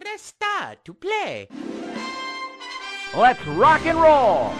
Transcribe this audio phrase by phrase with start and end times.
[0.00, 1.46] Press star to play.
[3.14, 4.54] Let's rock and roll!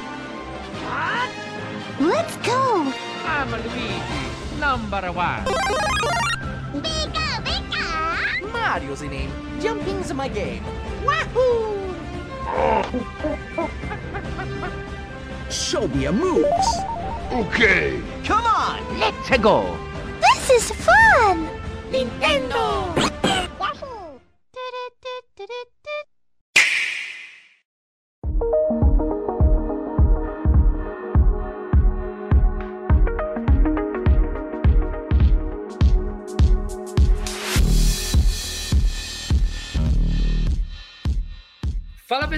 [1.98, 2.92] Let's go!
[3.24, 5.44] I'm Luigi, number one.
[6.84, 8.52] Bigga, bigga!
[8.52, 9.32] Mario's the name.
[9.60, 10.62] Jumping's my game.
[11.06, 11.94] Wahoo!
[15.50, 16.68] Show me your moves!
[17.32, 18.02] Okay.
[18.24, 19.74] Come on, let's go!
[20.20, 21.48] This is fun!
[21.90, 23.16] Nintendo!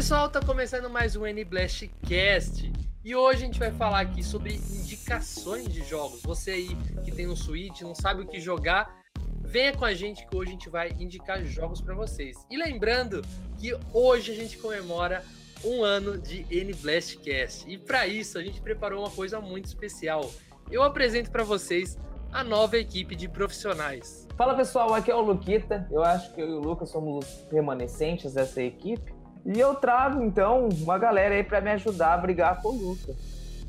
[0.02, 2.73] Pessoal, tá começando mais um N-Blast Cast
[3.05, 6.20] e hoje a gente vai falar aqui sobre indicações de jogos.
[6.23, 9.01] Você aí que tem um Switch, não sabe o que jogar,
[9.41, 12.37] venha com a gente que hoje a gente vai indicar jogos para vocês.
[12.51, 13.23] E lembrando
[13.61, 15.25] que hoje a gente comemora
[15.65, 20.28] um ano de N-Blast Cast e para isso a gente preparou uma coisa muito especial.
[20.69, 21.97] Eu apresento para vocês
[22.33, 24.27] a nova equipe de profissionais.
[24.36, 25.86] Fala pessoal, aqui é o Luquita.
[25.92, 29.22] Eu acho que eu e o Lucas somos os remanescentes dessa equipe.
[29.45, 33.17] E eu trago então uma galera aí pra me ajudar a brigar com o Lucas.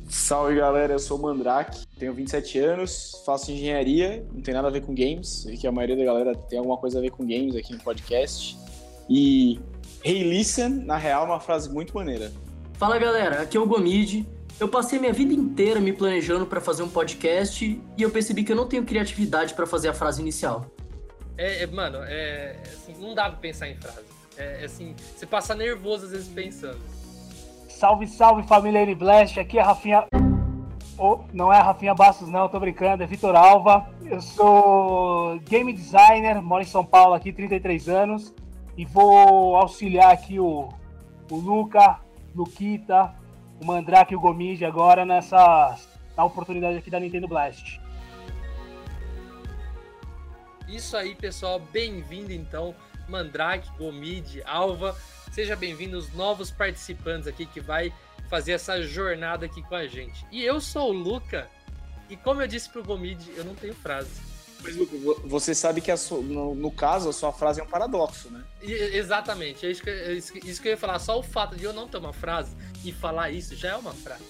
[0.10, 4.72] Salve galera, eu sou o Mandrake, tenho 27 anos, faço engenharia, não tem nada a
[4.72, 7.26] ver com games, e que a maioria da galera tem alguma coisa a ver com
[7.26, 8.58] games aqui no podcast.
[9.10, 9.60] E
[10.04, 12.32] Hey Listen, na real, é uma frase muito maneira.
[12.74, 14.28] Fala galera, aqui é o Gomid.
[14.60, 17.66] Eu passei minha vida inteira me planejando para fazer um podcast
[17.98, 20.66] e eu percebi que eu não tenho criatividade para fazer a frase inicial.
[21.38, 24.13] É, é, mano, é, assim, não dá pra pensar em frase.
[24.38, 26.80] É, é assim, você passa nervoso às vezes pensando.
[27.70, 30.08] Salve, salve família N Blast, aqui é a Rafinha.
[30.98, 33.88] Oh, não é a Rafinha Bastos, não, tô brincando, é Vitor Alva.
[34.06, 38.34] Eu sou game designer, moro em São Paulo aqui, 33 anos,
[38.78, 40.70] e vou auxiliar aqui o,
[41.30, 42.00] o Luca,
[42.36, 43.14] Luquita,
[43.62, 45.78] o Mandrake e o Gomide agora nessa
[46.16, 47.82] na oportunidade aqui da Nintendo Blast.
[50.68, 52.74] Isso aí, pessoal, bem-vindo então,
[53.18, 54.98] Mandrake, Gomid, Alva.
[55.32, 57.94] Seja bem-vindo os novos participantes aqui que vai
[58.28, 60.26] fazer essa jornada aqui com a gente.
[60.32, 61.48] E eu sou o Luca,
[62.10, 64.10] e como eu disse pro Gomid, eu não tenho frase.
[64.64, 67.68] Mas Luca, vo- você sabe que sua- no, no caso a sua frase é um
[67.68, 68.44] paradoxo, né?
[68.64, 70.98] E- exatamente, é isso que, é isso que eu ia falar.
[71.00, 73.94] Só o fato de eu não ter uma frase e falar isso já é uma
[73.94, 74.24] frase.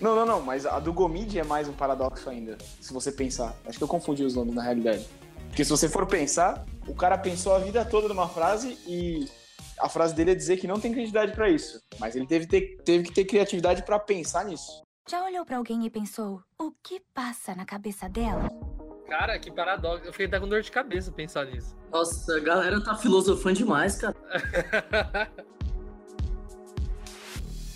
[0.00, 3.54] Não, não, não, mas a do Gomid é mais um paradoxo ainda, se você pensar.
[3.66, 5.06] Acho que eu confundi os nomes na realidade.
[5.52, 9.28] Porque se você for pensar, o cara pensou a vida toda numa frase e
[9.78, 11.78] a frase dele é dizer que não tem criatividade pra isso.
[12.00, 14.82] Mas ele teve, ter- teve que ter criatividade pra pensar nisso.
[15.06, 18.48] Já olhou pra alguém e pensou, o que passa na cabeça dela?
[19.06, 20.06] Cara, que paradoxo.
[20.06, 21.76] Eu fiquei até com dor de cabeça pensar nisso.
[21.90, 24.16] Nossa, a galera tá filosofando demais, cara.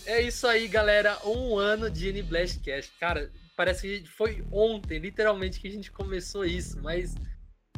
[0.06, 1.18] É isso aí, galera.
[1.26, 2.92] Um ano de N Blastcast.
[3.00, 7.16] Cara, parece que foi ontem, literalmente, que a gente começou isso, mas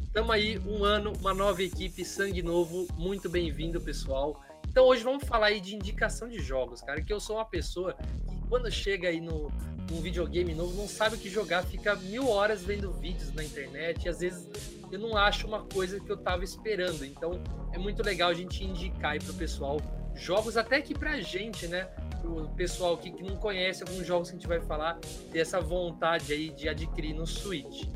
[0.09, 2.87] estamos aí, um ano, uma nova equipe, sangue novo.
[2.97, 4.43] Muito bem-vindo, pessoal.
[4.67, 7.93] Então hoje vamos falar aí de indicação de jogos, cara, que eu sou uma pessoa
[7.93, 9.51] que quando chega aí no,
[9.89, 14.05] num videogame novo não sabe o que jogar, fica mil horas vendo vídeos na internet
[14.05, 14.49] e às vezes
[14.91, 17.05] eu não acho uma coisa que eu tava esperando.
[17.05, 17.39] Então
[17.71, 19.79] é muito legal a gente indicar aí pro pessoal
[20.15, 21.83] jogos até que pra gente, né?
[22.19, 24.99] Pro pessoal que, que não conhece alguns jogos que a gente vai falar,
[25.31, 27.87] ter essa vontade aí de adquirir no Switch.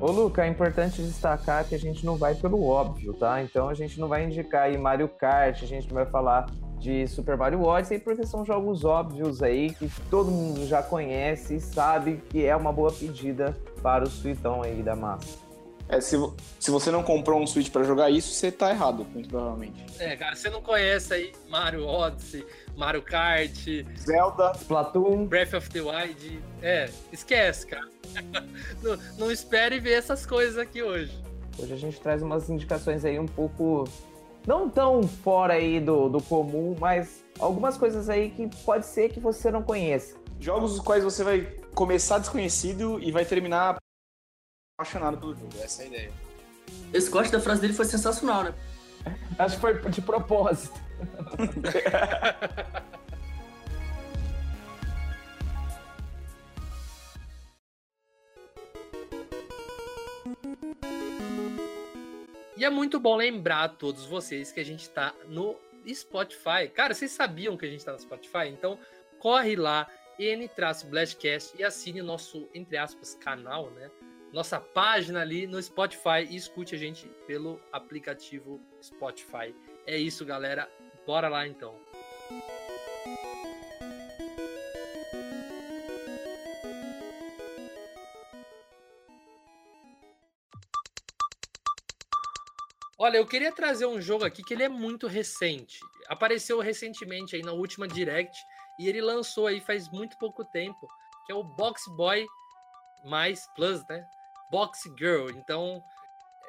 [0.00, 3.42] Ô Luca, é importante destacar que a gente não vai pelo óbvio, tá?
[3.42, 6.46] Então a gente não vai indicar aí Mario Kart, a gente não vai falar
[6.78, 11.60] de Super Mario Odyssey, porque são jogos óbvios aí que todo mundo já conhece e
[11.60, 15.43] sabe que é uma boa pedida para o suitão aí da massa.
[15.88, 16.16] É, se,
[16.58, 19.84] se você não comprou um Switch pra jogar isso, você tá errado, muito provavelmente.
[19.98, 22.44] É, cara, você não conhece aí Mario Odyssey,
[22.76, 23.66] Mario Kart,
[23.98, 26.42] Zelda, Splatoon, Breath of the Wild.
[26.62, 27.88] É, esquece, cara.
[28.82, 31.22] não, não espere ver essas coisas aqui hoje.
[31.58, 33.84] Hoje a gente traz umas indicações aí um pouco
[34.46, 39.20] não tão fora aí do, do comum, mas algumas coisas aí que pode ser que
[39.20, 40.16] você não conheça.
[40.40, 41.40] jogos os quais você vai
[41.74, 43.76] começar desconhecido e vai terminar
[44.76, 45.52] apaixonado pelo jogo.
[45.62, 46.12] Essa é a ideia.
[46.92, 48.54] Esse corte da frase dele foi sensacional, né?
[49.38, 50.74] Acho que foi de propósito.
[62.56, 65.56] E é muito bom lembrar a todos vocês que a gente tá no
[65.92, 66.68] Spotify.
[66.72, 68.46] Cara, vocês sabiam que a gente tá no Spotify?
[68.48, 68.78] Então,
[69.18, 69.86] corre lá,
[70.18, 73.90] N-Blastcast e assine o nosso, entre aspas, canal, né?
[74.34, 79.54] Nossa página ali no Spotify e escute a gente pelo aplicativo Spotify.
[79.86, 80.68] É isso, galera.
[81.06, 81.78] Bora lá então.
[92.98, 95.78] Olha, eu queria trazer um jogo aqui que ele é muito recente.
[96.08, 98.36] Apareceu recentemente aí na última Direct
[98.80, 100.88] e ele lançou aí faz muito pouco tempo,
[101.24, 102.26] que é o Box Boy
[103.04, 104.04] mais Plus, né?
[104.54, 105.30] Box Girl.
[105.30, 105.82] Então,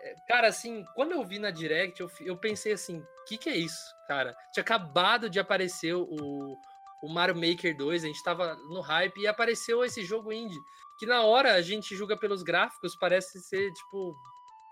[0.04, 3.50] é, cara, assim, quando eu vi na Direct, eu, eu pensei assim, o que, que
[3.50, 4.38] é isso, cara?
[4.54, 6.56] Tinha acabado de aparecer o,
[7.02, 10.62] o Mario Maker 2, a gente tava no hype e apareceu esse jogo indie,
[11.00, 14.16] que na hora a gente julga pelos gráficos, parece ser, tipo,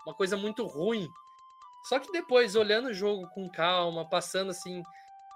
[0.06, 1.10] uma coisa muito ruim.
[1.88, 4.80] Só que depois, olhando o jogo com calma, passando assim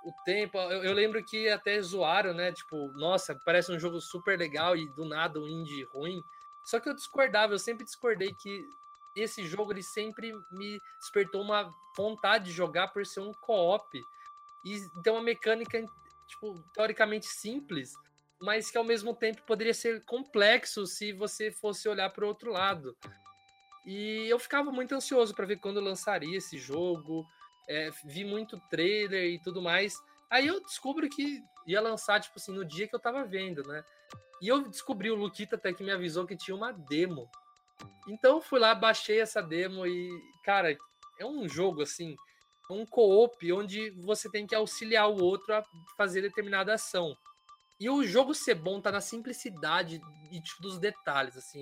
[0.05, 2.53] o tempo, eu, eu, lembro que até zoaram, né?
[2.53, 6.23] Tipo, nossa, parece um jogo super legal e do nada um indie ruim.
[6.69, 8.63] Só que eu discordava, eu sempre discordei que
[9.17, 13.99] esse jogo ele sempre me despertou uma vontade de jogar por ser um co-op
[14.67, 15.83] e ter uma mecânica
[16.29, 17.95] tipo teoricamente simples,
[18.39, 22.53] mas que ao mesmo tempo poderia ser complexo se você fosse olhar para o outro
[22.53, 22.95] lado.
[23.87, 27.27] E eu ficava muito ansioso para ver quando lançaria esse jogo.
[27.67, 29.95] É, vi muito trailer e tudo mais.
[30.29, 33.83] Aí eu descubro que ia lançar, tipo assim, no dia que eu tava vendo, né?
[34.41, 37.29] E eu descobri, o Luquita até que me avisou que tinha uma demo.
[38.09, 40.11] Então fui lá, baixei essa demo e,
[40.45, 40.77] cara,
[41.19, 42.17] é um jogo assim,
[42.71, 45.65] um co-op onde você tem que auxiliar o outro a
[45.97, 47.17] fazer determinada ação.
[47.81, 50.01] E o jogo ser bom tá na simplicidade
[50.31, 51.61] e tipo, dos detalhes, assim.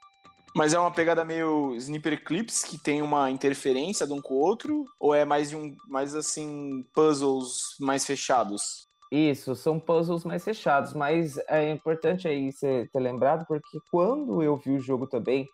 [0.55, 4.39] Mas é uma pegada meio Sniper Clips, que tem uma interferência de um com o
[4.39, 4.87] outro?
[4.99, 8.89] Ou é mais de um, mais assim, puzzles mais fechados?
[9.11, 14.56] Isso, são puzzles mais fechados, mas é importante aí você ter lembrado, porque quando eu
[14.56, 15.47] vi o jogo também,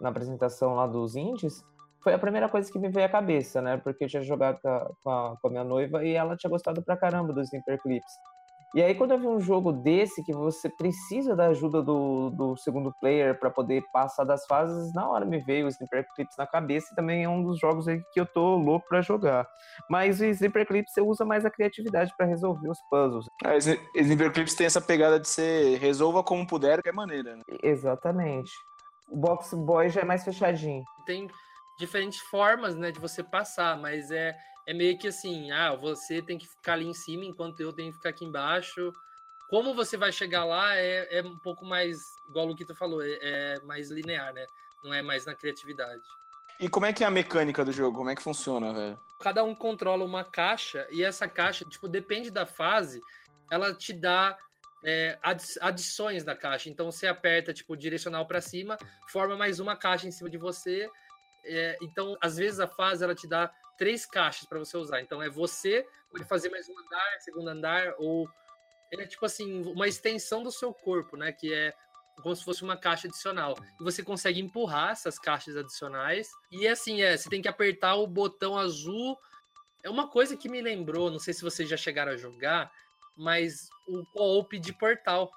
[0.00, 1.64] na apresentação lá dos indies,
[2.02, 3.76] foi a primeira coisa que me veio à cabeça, né?
[3.78, 6.96] Porque eu tinha jogado com a, com a minha noiva e ela tinha gostado pra
[6.96, 8.12] caramba dos Sniper Clips.
[8.76, 12.58] E aí, quando eu vi um jogo desse, que você precisa da ajuda do, do
[12.58, 16.46] segundo player para poder passar das fases, na hora me veio o Sniper Clips na
[16.46, 19.48] cabeça e também é um dos jogos aí que eu tô louco para jogar.
[19.88, 23.24] Mas o Sniper Clips você usa mais a criatividade para resolver os puzzles.
[23.46, 27.42] É, Sniper Clips tem essa pegada de ser resolva como puder, que é maneira, né?
[27.62, 28.52] Exatamente.
[29.08, 30.84] O Box Boy já é mais fechadinho.
[31.06, 31.30] Tem
[31.78, 34.36] diferentes formas, né, de você passar, mas é
[34.66, 37.92] é meio que assim, ah, você tem que ficar ali em cima enquanto eu tenho
[37.92, 38.92] que ficar aqui embaixo.
[39.48, 41.98] Como você vai chegar lá é, é um pouco mais,
[42.28, 44.44] igual o Luquita falou, é, é mais linear, né?
[44.82, 46.02] Não é mais na criatividade.
[46.58, 47.98] E como é que é a mecânica do jogo?
[47.98, 48.98] Como é que funciona, velho?
[49.20, 53.00] Cada um controla uma caixa e essa caixa, tipo, depende da fase,
[53.50, 54.36] ela te dá
[54.84, 55.18] é,
[55.60, 56.68] adições da caixa.
[56.68, 58.76] Então você aperta, tipo, direcional para cima,
[59.08, 60.90] forma mais uma caixa em cima de você.
[61.44, 65.00] É, então, às vezes a fase ela te dá três caixas para você usar.
[65.00, 68.28] Então é você pode fazer mais um andar, segundo andar, ou
[68.92, 71.32] é tipo assim, uma extensão do seu corpo, né?
[71.32, 71.74] Que é
[72.22, 73.54] como se fosse uma caixa adicional.
[73.80, 76.28] E você consegue empurrar essas caixas adicionais.
[76.50, 79.18] E assim, é, você tem que apertar o botão azul.
[79.82, 82.72] É uma coisa que me lembrou, não sei se vocês já chegaram a jogar,
[83.16, 85.30] mas o co-op de Portal.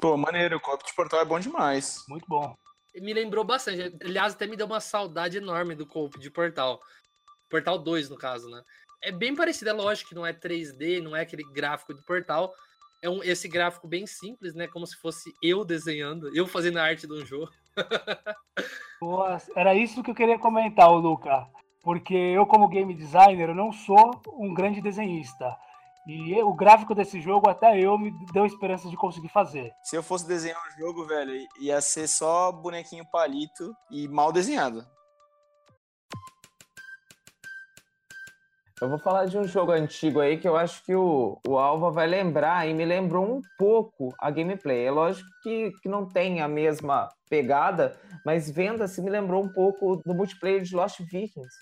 [0.00, 2.04] Pô, maneiro, o co-op de Portal é bom demais.
[2.08, 2.54] Muito bom.
[2.94, 3.94] Me lembrou bastante.
[4.02, 6.80] Aliás, até me deu uma saudade enorme do co-op de Portal.
[7.48, 8.62] Portal 2, no caso, né?
[9.02, 12.52] É bem parecido, é lógico que não é 3D, não é aquele gráfico do Portal.
[13.02, 14.66] É um, esse gráfico bem simples, né?
[14.66, 17.50] Como se fosse eu desenhando, eu fazendo a arte de um jogo.
[19.00, 21.46] Nossa, era isso que eu queria comentar, Luca.
[21.82, 25.56] Porque eu, como game designer, eu não sou um grande desenhista.
[26.06, 29.72] E o gráfico desse jogo, até eu, me deu esperança de conseguir fazer.
[29.82, 34.86] Se eu fosse desenhar um jogo, velho, ia ser só bonequinho palito e mal desenhado.
[38.78, 41.90] Eu vou falar de um jogo antigo aí que eu acho que o, o Alva
[41.90, 44.84] vai lembrar e me lembrou um pouco a gameplay.
[44.84, 49.48] É lógico que, que não tem a mesma pegada, mas vendo assim me lembrou um
[49.48, 51.56] pouco do multiplayer de Lost Vikings.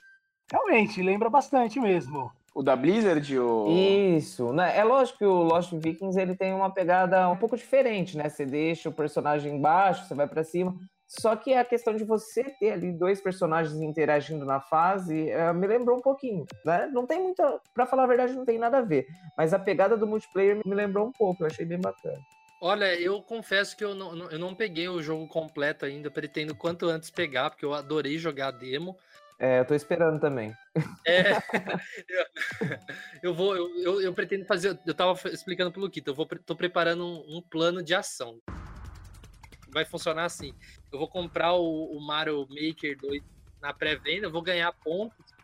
[0.50, 2.33] Realmente, lembra bastante mesmo.
[2.52, 3.38] O da Blizzard?
[3.38, 3.66] O...
[3.68, 4.52] Isso.
[4.52, 4.76] Né?
[4.76, 8.28] É lógico que o Lost Vikings ele tem uma pegada um pouco diferente, né?
[8.28, 10.75] Você deixa o personagem embaixo, você vai para cima.
[11.07, 15.67] Só que a questão de você ter ali dois personagens interagindo na fase uh, me
[15.67, 16.89] lembrou um pouquinho, né?
[16.93, 19.07] Não tem muita, para falar a verdade, não tem nada a ver.
[19.37, 22.19] Mas a pegada do multiplayer me lembrou um pouco, eu achei bem bacana.
[22.61, 26.89] Olha, eu confesso que eu não, eu não peguei o jogo completo ainda, pretendo quanto
[26.89, 28.97] antes pegar, porque eu adorei jogar a demo.
[29.39, 30.55] É, eu tô esperando também.
[31.07, 31.33] É,
[32.09, 32.79] eu,
[33.23, 36.57] eu vou, eu, eu, eu, pretendo fazer, eu tava explicando pro Luquita, eu vou, tô
[36.57, 38.41] preparando um, um plano de ação
[39.75, 40.54] vai funcionar assim.
[40.93, 43.23] Eu vou comprar o, o Mario Maker 2
[43.61, 45.35] na pré-venda, vou ganhar pontos,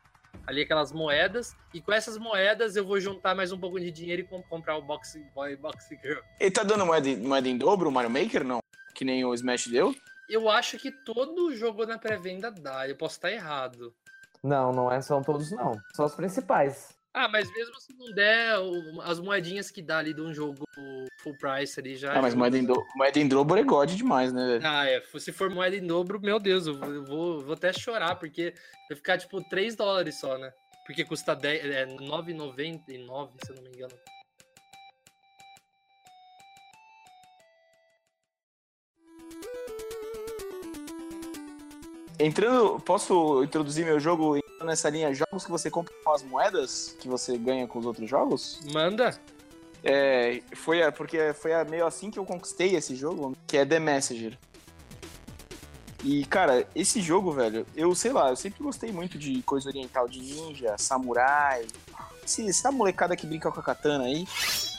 [0.47, 4.23] ali aquelas moedas, e com essas moedas eu vou juntar mais um pouco de dinheiro
[4.23, 6.21] e com- comprar o Boxing Boy Boxing Girl.
[6.39, 8.61] Ele tá dando moeda, em- moeda em dobro, o Mario Maker, não?
[8.95, 9.95] Que nem o Smash deu?
[10.29, 13.93] Eu acho que todo jogo na pré-venda dá, eu posso estar errado.
[14.43, 15.73] Não, não é, são todos não.
[15.95, 16.95] São os principais.
[17.13, 18.55] Ah, mas mesmo se não der,
[19.03, 20.65] as moedinhas que dá ali de um jogo
[21.21, 22.13] full price ali já.
[22.13, 22.87] Ah, mas moeda em, do...
[22.95, 24.61] moeda em dobro é god demais, né, velho?
[24.65, 25.03] Ah, é.
[25.19, 28.55] Se for moeda em dobro, meu Deus, eu vou, vou, até chorar, porque
[28.89, 30.53] vai ficar tipo 3 dólares só, né?
[30.87, 33.95] Porque custa 10, é, 9,99, se eu não me engano.
[42.21, 47.09] Entrando, posso introduzir meu jogo nessa linha jogos que você compra com as moedas que
[47.09, 48.61] você ganha com os outros jogos?
[48.73, 49.19] Manda.
[49.83, 53.65] É, foi a, porque foi a, meio assim que eu conquistei esse jogo, que é
[53.65, 54.39] The Messenger.
[56.03, 60.09] E, cara, esse jogo, velho, eu sei lá, eu sempre gostei muito de coisa oriental,
[60.09, 61.67] de ninja, samurai,
[62.25, 64.27] esse, essa molecada que brinca com a katana aí.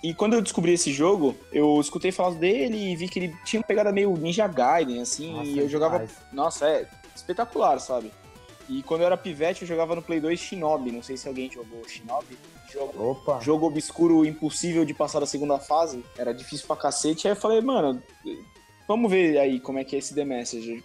[0.04, 3.60] E quando eu descobri esse jogo, eu escutei falar dele e vi que ele tinha
[3.60, 6.18] uma pegada meio Ninja Gaiden, assim, Nossa, e eu jogava demais.
[6.32, 8.12] nossa, é espetacular, sabe?
[8.70, 10.91] E quando eu era pivete, eu jogava no Play 2 Shinobi.
[10.91, 12.38] Não sei se alguém jogou Shinobi.
[12.72, 13.39] Jogo, Opa.
[13.41, 16.03] jogo obscuro, impossível de passar da segunda fase.
[16.18, 17.27] Era difícil pra cacete.
[17.27, 18.01] Aí eu falei, mano,
[18.88, 20.82] vamos ver aí como é que é esse The Messenger.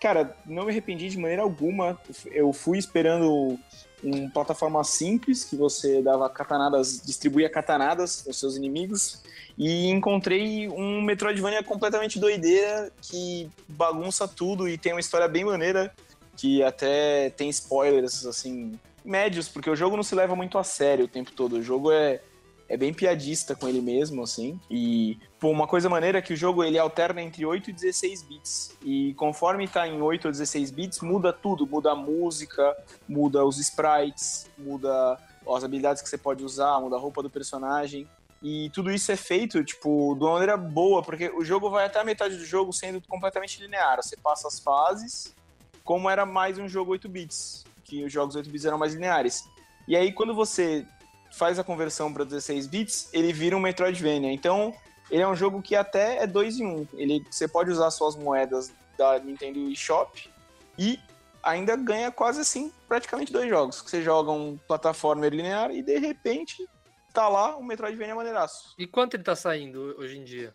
[0.00, 1.98] Cara, não me arrependi de maneira alguma.
[2.26, 3.58] Eu fui esperando
[4.02, 9.22] uma plataforma simples, que você dava katanadas, distribuía katanadas aos seus inimigos.
[9.58, 15.94] E encontrei um Metroidvania completamente doideira, que bagunça tudo e tem uma história bem maneira,
[16.40, 21.04] que até tem spoilers, assim, médios, porque o jogo não se leva muito a sério
[21.04, 21.56] o tempo todo.
[21.56, 22.22] O jogo é,
[22.66, 24.58] é bem piadista com ele mesmo, assim.
[24.70, 28.22] E, pô, uma coisa maneira é que o jogo ele alterna entre 8 e 16
[28.22, 28.74] bits.
[28.82, 31.66] E conforme tá em 8 ou 16 bits, muda tudo.
[31.66, 32.74] Muda a música,
[33.06, 38.08] muda os sprites, muda as habilidades que você pode usar, muda a roupa do personagem.
[38.42, 42.00] E tudo isso é feito, tipo, de uma maneira boa, porque o jogo vai até
[42.00, 44.02] a metade do jogo sendo completamente linear.
[44.02, 45.34] Você passa as fases,
[45.84, 49.44] como era mais um jogo 8 bits, que os jogos 8 bits eram mais lineares.
[49.86, 50.86] E aí, quando você
[51.32, 54.32] faz a conversão para 16 bits, ele vira um Metroidvania.
[54.32, 54.74] Então,
[55.10, 56.88] ele é um jogo que até é 2 em 1.
[56.94, 60.30] Ele, você pode usar suas moedas da Nintendo eShop
[60.78, 60.98] e
[61.42, 63.82] ainda ganha quase assim, praticamente dois jogos.
[63.84, 66.68] Você joga um plataformer linear e de repente
[67.12, 68.74] tá lá um Metroidvania maneiraço.
[68.78, 70.54] E quanto ele tá saindo hoje em dia?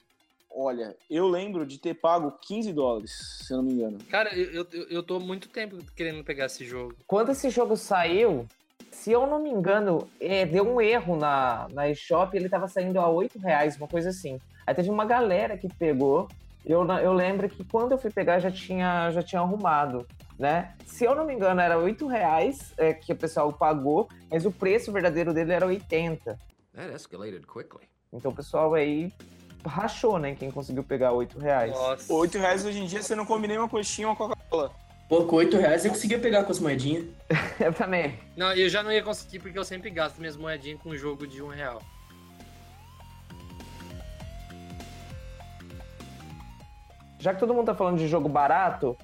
[0.57, 3.11] Olha, eu lembro de ter pago 15 dólares,
[3.43, 3.97] se eu não me engano.
[4.09, 6.95] Cara, eu, eu, eu tô há muito tempo querendo pegar esse jogo.
[7.05, 8.45] Quando esse jogo saiu,
[8.89, 13.01] se eu não me engano, é, deu um erro na, na eShop, ele tava saindo
[13.01, 14.39] a 8 reais, uma coisa assim.
[14.65, 16.29] Aí teve uma galera que pegou.
[16.65, 20.07] Eu, eu lembro que quando eu fui pegar já tinha, já tinha arrumado,
[20.39, 20.73] né?
[20.85, 24.51] Se eu não me engano, era 8 reais é, que o pessoal pagou, mas o
[24.51, 26.39] preço verdadeiro dele era 80.
[26.73, 27.83] That escalated quickly.
[28.13, 29.11] Então o pessoal aí
[29.69, 30.35] rachou, né?
[30.35, 31.71] Quem conseguiu pegar 8 reais.
[31.71, 32.13] Nossa.
[32.13, 34.71] 8 reais hoje em dia você não come nem uma coxinha ou uma Coca-Cola.
[35.07, 37.05] Pô, com 8 reais eu conseguia pegar com as moedinhas.
[37.59, 38.19] Eu também.
[38.35, 41.25] Não, eu já não ia conseguir porque eu sempre gasto minhas moedinhas com um jogo
[41.25, 41.81] de um real.
[47.19, 48.97] Já que todo mundo tá falando de jogo barato,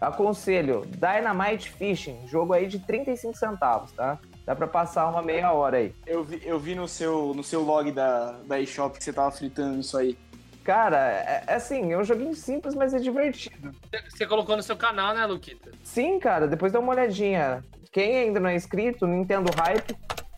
[0.00, 4.18] aconselho Dynamite Fishing, jogo aí de 35 centavos, tá?
[4.44, 5.94] Dá pra passar uma meia hora aí.
[6.06, 9.30] Eu vi, eu vi no, seu, no seu log da, da eShop que você tava
[9.30, 10.16] fritando isso aí.
[10.64, 13.72] Cara, é, é assim, é um joguinho simples, mas é divertido.
[14.08, 15.70] Você colocou no seu canal, né, Luquita?
[15.82, 17.64] Sim, cara, depois dá uma olhadinha.
[17.90, 19.96] Quem ainda não é inscrito, Nintendo Hype,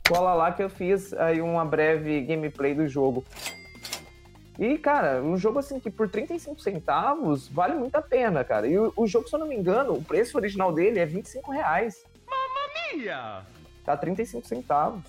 [0.08, 3.24] cola lá que eu fiz aí uma breve gameplay do jogo.
[4.60, 8.68] E, cara, um jogo assim que por 35 centavos vale muito a pena, cara.
[8.68, 11.50] E o, o jogo, se eu não me engano, o preço original dele é 25
[11.50, 12.04] reais.
[12.94, 13.42] Mia!
[13.84, 15.02] Tá 35 centavos.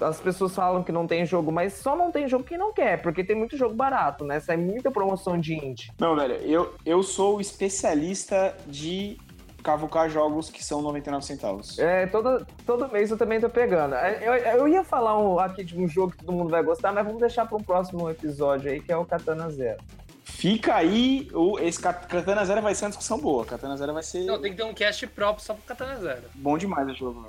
[0.00, 3.00] As pessoas falam que não tem jogo, mas só não tem jogo quem não quer,
[3.00, 4.40] porque tem muito jogo barato, né?
[4.40, 5.90] Sai muita promoção de indie.
[5.98, 9.16] Não, velho, eu, eu sou especialista de
[9.64, 11.78] cavucar jogos que são 99 centavos.
[11.78, 13.94] É, todo, todo mês eu também tô pegando.
[13.94, 16.92] É, Eu, eu ia falar um- aqui de um jogo que todo mundo vai gostar,
[16.92, 19.82] mas vamos deixar para um próximo episódio aí, que é o Katana Zero.
[20.22, 23.44] Fica aí, o, esse Kat- Katana Zero vai ser uma discussão boa.
[23.44, 26.22] Katana Zero vai ser Não, tem que ter um cast próprio só pro Katana Zero.
[26.34, 27.26] bom demais esse jogo.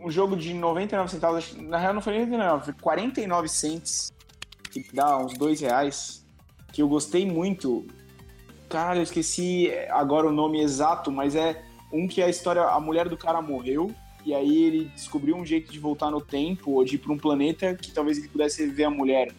[0.00, 4.12] Um jogo de 99 centavos, na real não foi nem 99, foi 49 cents,
[4.70, 6.24] que dá uns 2 reais,
[6.72, 7.86] que eu gostei muito.
[8.68, 13.08] Cara, eu esqueci agora o nome exato, mas é um que a história, a mulher
[13.08, 13.94] do cara morreu,
[14.24, 17.18] e aí ele descobriu um jeito de voltar no tempo, ou de ir pra um
[17.18, 19.32] planeta que talvez ele pudesse ver a mulher.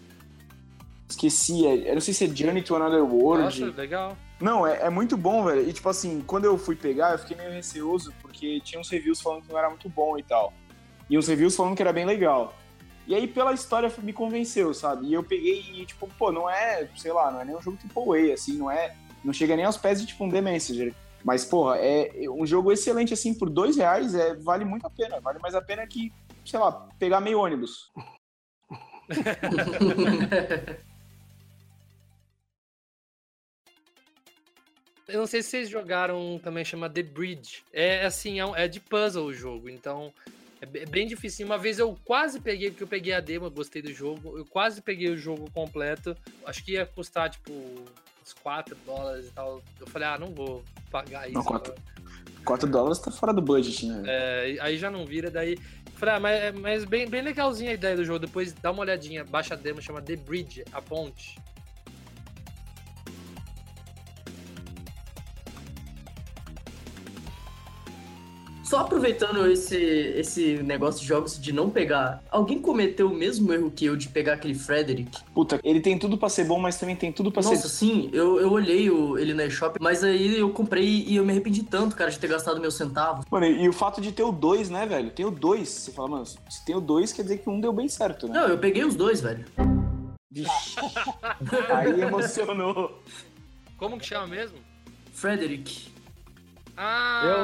[1.09, 3.61] Esqueci, é- eu não sei se é Journey to Another World.
[3.61, 4.17] Nossa, legal.
[4.39, 5.67] Não, é, é muito bom, velho.
[5.67, 9.21] E tipo assim, quando eu fui pegar, eu fiquei meio receoso, porque tinha uns reviews
[9.21, 10.53] falando que não era muito bom e tal.
[11.09, 12.55] E uns reviews falando que era bem legal.
[13.07, 15.07] E aí, pela história, me convenceu, sabe?
[15.07, 17.77] E eu peguei e, tipo, pô, não é, sei lá, não é nem um jogo
[17.77, 18.95] tipo A, assim, não é.
[19.25, 20.93] Não chega nem aos pés de tipo um The Messenger.
[21.23, 25.19] Mas, porra, é um jogo excelente, assim, por dois reais, é, vale muito a pena.
[25.19, 26.13] Vale mais a pena que,
[26.45, 27.91] sei lá, pegar meio ônibus.
[35.07, 37.63] Eu não sei se vocês jogaram também chama The Bridge.
[37.71, 40.11] É assim, é, é de puzzle o jogo, então
[40.61, 41.45] é é bem difícil.
[41.45, 44.37] Uma vez eu quase peguei, porque eu peguei a demo, gostei do jogo.
[44.37, 46.17] Eu quase peguei o jogo completo.
[46.45, 47.51] Acho que ia custar, tipo,
[48.25, 49.61] uns 4 dólares e tal.
[49.79, 51.37] Eu falei, ah, não vou pagar isso.
[51.37, 51.73] Não, quatro.
[52.43, 54.03] 4 dólares tá fora do budget, né?
[54.05, 55.57] É, aí já não vira, daí.
[55.95, 58.19] Falei, ah, mas, mas bem, bem legalzinha a ideia do jogo.
[58.19, 61.37] Depois dá uma olhadinha, baixa a demo, chama The Bridge, a ponte.
[68.65, 73.69] Só aproveitando esse, esse negócio de jogos de não pegar, alguém cometeu o mesmo erro
[73.69, 75.21] que eu de pegar aquele Frederick?
[75.35, 77.69] Puta, ele tem tudo pra ser bom, mas também tem tudo pra Nossa, ser.
[77.69, 81.31] sim, eu, eu olhei o, ele na eShop, mas aí eu comprei e eu me
[81.31, 83.23] arrependi tanto, cara, de ter gastado meu centavo.
[83.29, 85.11] Mano, e o fato de ter o 2, né, velho?
[85.11, 85.69] Tem o 2.
[85.69, 88.33] Você fala, mano, se tem o 2, quer dizer que um deu bem certo, né?
[88.33, 89.45] Não, eu peguei os dois, velho.
[91.69, 92.99] Aí emocionou.
[93.77, 94.57] Como que chama mesmo?
[95.13, 95.94] Frederick.
[96.77, 96.81] Eu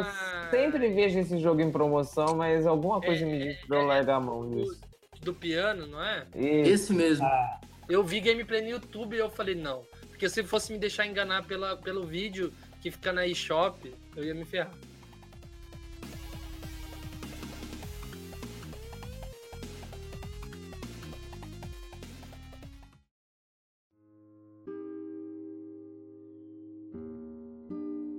[0.04, 0.48] Ah!
[0.52, 4.20] sempre vejo esse jogo em promoção, mas alguma coisa me diz pra eu largar a
[4.20, 4.80] mão nisso.
[5.22, 6.26] Do piano, não é?
[6.36, 7.26] E Esse mesmo.
[7.26, 9.84] Ah, Eu vi gameplay no YouTube e eu falei, não.
[10.10, 14.34] Porque se fosse me deixar enganar pela, pelo vídeo que fica na eShop, eu ia
[14.34, 14.72] me ferrar.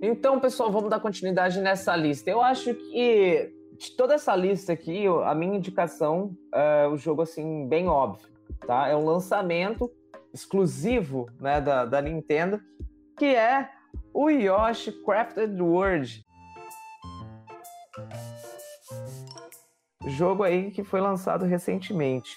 [0.04, 2.28] Então, pessoal, vamos dar continuidade nessa lista.
[2.28, 7.68] Eu acho que de toda essa lista aqui, a minha indicação é o jogo assim
[7.68, 8.28] bem óbvio,
[8.66, 8.88] tá?
[8.88, 9.88] É um lançamento
[10.34, 12.60] exclusivo, né, da, da Nintendo,
[13.16, 13.70] que é
[14.12, 16.26] o Yoshi Crafted World.
[20.08, 22.36] Jogo aí que foi lançado recentemente.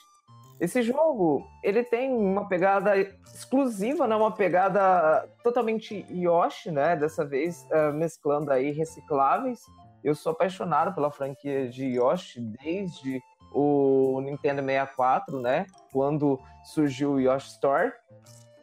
[0.59, 4.15] Esse jogo, ele tem uma pegada exclusiva, né?
[4.15, 6.95] Uma pegada totalmente Yoshi, né?
[6.95, 9.59] Dessa vez eh, mesclando aí recicláveis.
[10.03, 13.21] Eu sou apaixonado pela franquia de Yoshi desde
[13.53, 15.65] o Nintendo 64, né?
[15.91, 17.91] Quando surgiu o Yoshi Store.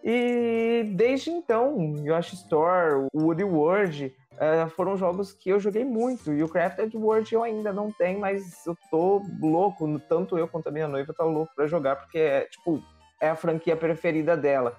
[0.02, 6.32] E desde então, Yoshi Store, o Woody World, eh, foram jogos que eu joguei muito.
[6.32, 10.68] E o Crafted World eu ainda não tenho, mas eu tô louco, tanto eu quanto
[10.68, 12.82] a minha noiva tá louco pra jogar, porque é, tipo,
[13.20, 14.76] é a franquia preferida dela.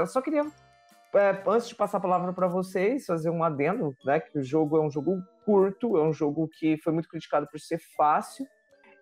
[0.00, 0.46] Eu só queria,
[1.14, 4.20] é, antes de passar a palavra para vocês, fazer um adendo, né?
[4.20, 7.60] Que o jogo é um jogo curto, é um jogo que foi muito criticado por
[7.60, 8.46] ser fácil.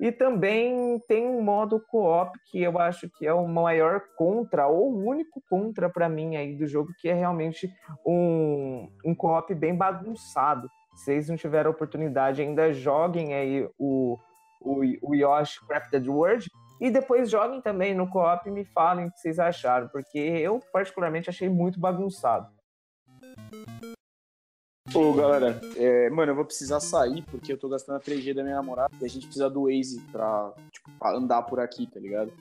[0.00, 4.92] E também tem um modo co-op que eu acho que é o maior contra, ou
[4.92, 7.72] o único contra para mim aí do jogo, que é realmente
[8.04, 10.68] um, um co-op bem bagunçado.
[10.94, 14.18] Se vocês não tiveram oportunidade, ainda joguem aí o,
[14.60, 16.48] o, o Yoshi Crafted World,
[16.80, 20.60] e depois joguem também no co-op e me falem o que vocês acharam, porque eu
[20.72, 22.53] particularmente achei muito bagunçado.
[24.94, 28.44] Ô, galera, é, mano, eu vou precisar sair porque eu tô gastando a 3G da
[28.44, 31.98] minha namorada e a gente precisa do Waze pra, tipo, pra andar por aqui, tá
[31.98, 32.32] ligado?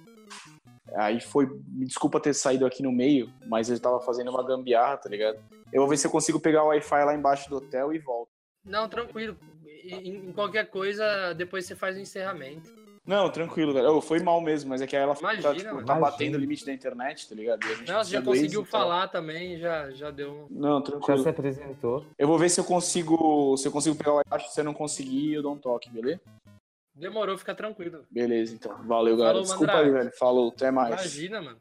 [0.96, 1.48] Aí foi.
[1.68, 5.40] Me desculpa ter saído aqui no meio, mas ele tava fazendo uma gambiarra, tá ligado?
[5.72, 8.30] Eu vou ver se eu consigo pegar o Wi-Fi lá embaixo do hotel e volto.
[8.64, 9.36] Não, tranquilo.
[9.84, 12.83] Em, em qualquer coisa, depois você faz o encerramento.
[13.06, 13.92] Não, tranquilo, galera.
[13.94, 15.86] Ô, foi mal mesmo, mas é que ela Imagina, tá, tipo, mano.
[15.86, 17.62] tá batendo o limite da internet, tá ligado?
[17.66, 20.48] E a gente Não, você já conseguiu falar também, já, já deu um.
[20.50, 21.24] Não, Já tranquilo.
[21.24, 22.06] se apresentou.
[22.18, 23.58] Eu vou ver se eu consigo.
[23.58, 26.22] Se eu consigo pegar o Wi-Fi, se eu não conseguir, eu dou um toque, beleza?
[26.96, 28.06] Demorou, fica tranquilo.
[28.10, 28.78] Beleza, então.
[28.86, 29.42] Valeu, galera.
[29.42, 29.88] Desculpa Mandrake.
[29.90, 30.12] aí, velho.
[30.18, 30.94] Falou, até mais.
[30.94, 31.58] Imagina, mano.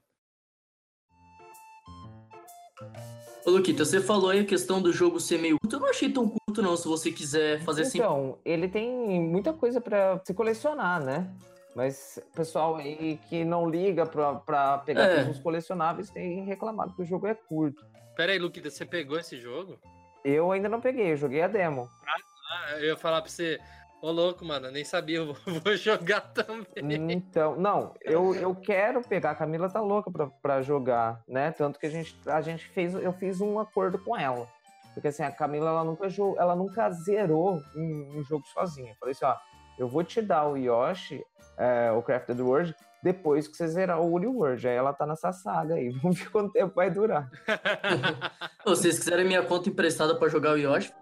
[3.44, 5.76] Ô, Luquita, você falou aí a questão do jogo ser meio curto.
[5.76, 7.98] Eu não achei tão curto, não, se você quiser fazer assim.
[7.98, 11.28] Então, ele tem muita coisa pra se colecionar, né?
[11.74, 15.22] Mas o pessoal aí que não liga pra, pra pegar É.
[15.28, 17.85] os colecionáveis tem reclamado que o jogo é curto.
[18.14, 19.78] Pera aí, Luquita, você pegou esse jogo?
[20.24, 21.88] Eu ainda não peguei, eu joguei a demo.
[22.07, 23.59] Ah, eu ia falar pra você,
[24.02, 27.12] ô louco, mano, eu nem sabia, eu vou, vou jogar também.
[27.12, 31.52] Então, não, eu, eu quero pegar, a Camila tá louca pra, pra jogar, né?
[31.52, 34.48] Tanto que a gente, a gente fez, eu fiz um acordo com ela.
[34.92, 38.90] Porque assim, a Camila, ela nunca, ela nunca zerou um, um jogo sozinha.
[38.90, 39.36] Eu falei assim, ó,
[39.78, 41.24] eu vou te dar o Yoshi,
[41.56, 44.68] é, o Crafted World, depois que você zerar o Woolly World.
[44.68, 45.90] Aí ela tá nessa saga aí.
[46.02, 47.30] Vamos ver quanto tempo vai durar.
[48.66, 50.92] Vocês quiserem minha conta emprestada pra jogar o Yoshi,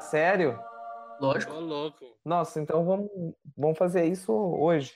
[0.00, 0.58] Sério?
[1.20, 1.52] Lógico.
[1.54, 2.04] Louco.
[2.24, 3.08] Nossa, então vamos,
[3.56, 4.92] vamos fazer isso hoje.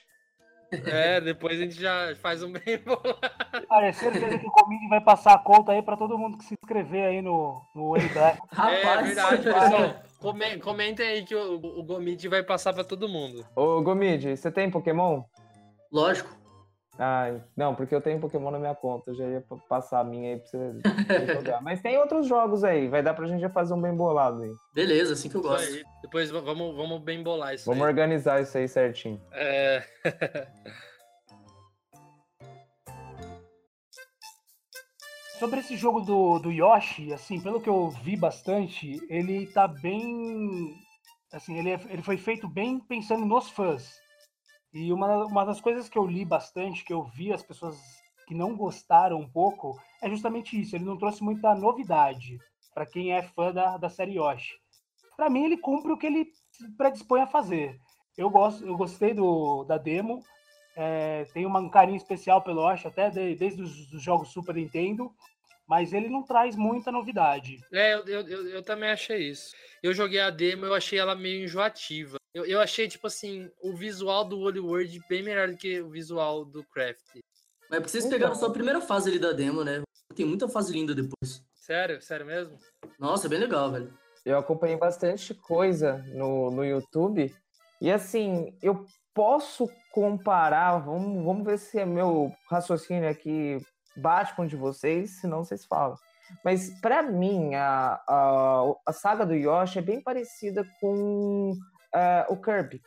[0.71, 3.19] É, depois a gente já faz um bem bolado.
[3.67, 6.45] Cara, é certeza que o Comini vai passar a conta aí pra todo mundo que
[6.45, 8.39] se inscrever aí no, no Wayback.
[8.51, 9.95] É Rapaz, verdade, pessoal.
[10.19, 13.45] Come- Comentem aí que o, o Gomid vai passar pra todo mundo.
[13.55, 15.23] Ô, Gomid, você tem Pokémon?
[15.91, 16.40] lógico.
[16.99, 19.11] Ah, não, porque eu tenho Pokémon na minha conta.
[19.11, 20.73] Eu já ia pa- passar a minha aí pra você
[21.55, 21.61] jogar.
[21.61, 22.87] Mas tem outros jogos aí.
[22.89, 24.51] Vai dar pra gente já fazer um bem bolado aí.
[24.75, 25.67] Beleza, assim que eu gosto.
[25.73, 25.83] aí.
[26.01, 27.89] Depois va- vamos, vamos bem bolar isso Vamos aí.
[27.89, 29.21] organizar isso aí certinho.
[29.31, 29.83] É...
[35.39, 40.75] Sobre esse jogo do, do Yoshi, assim, pelo que eu vi bastante, ele tá bem.
[41.33, 43.99] Assim, ele, é- ele foi feito bem pensando nos fãs.
[44.73, 47.77] E uma, uma das coisas que eu li bastante, que eu vi as pessoas
[48.27, 50.75] que não gostaram um pouco, é justamente isso.
[50.75, 52.37] Ele não trouxe muita novidade
[52.73, 54.53] para quem é fã da, da série Yoshi.
[55.17, 56.27] Para mim, ele cumpre o que ele
[56.77, 57.77] predispõe a fazer.
[58.17, 60.23] Eu, gosto, eu gostei do, da demo.
[60.75, 65.11] É, uma- um carinho especial pelo Yoshi, até de- desde os dos jogos Super Nintendo.
[65.67, 67.57] Mas ele não traz muita novidade.
[67.71, 69.53] É, eu, eu, eu também achei isso.
[69.83, 72.17] Eu joguei a demo, eu achei ela meio enjoativa.
[72.33, 75.89] Eu, eu achei, tipo assim, o visual do Holy World bem melhor do que o
[75.89, 76.99] visual do Craft.
[77.69, 79.81] Mas é porque vocês pegaram só a primeira fase ali da demo, né?
[80.15, 81.43] Tem muita fase linda depois.
[81.53, 82.01] Sério?
[82.01, 82.57] Sério mesmo?
[82.99, 83.93] Nossa, é bem legal, velho.
[84.25, 87.33] Eu acompanhei bastante coisa no, no YouTube.
[87.81, 90.79] E assim, eu posso comparar.
[90.79, 93.57] Vamos, vamos ver se é meu raciocínio aqui
[93.95, 95.97] bate com o de vocês, senão vocês falam.
[96.45, 101.53] Mas pra mim, a, a, a saga do Yoshi é bem parecida com
[101.93, 102.81] eh, o Kirby.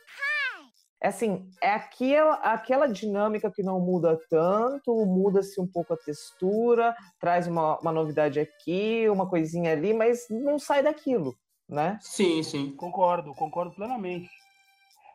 [1.01, 6.95] É assim, é aquela, aquela dinâmica que não muda tanto, muda-se um pouco a textura,
[7.19, 11.35] traz uma, uma novidade aqui, uma coisinha ali, mas não sai daquilo,
[11.69, 11.99] né?
[12.01, 12.75] Sim, sim.
[12.75, 14.29] Concordo, concordo plenamente.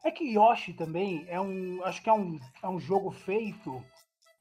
[0.05, 1.83] É que Yoshi também é um.
[1.85, 3.85] Acho que é um, é um jogo feito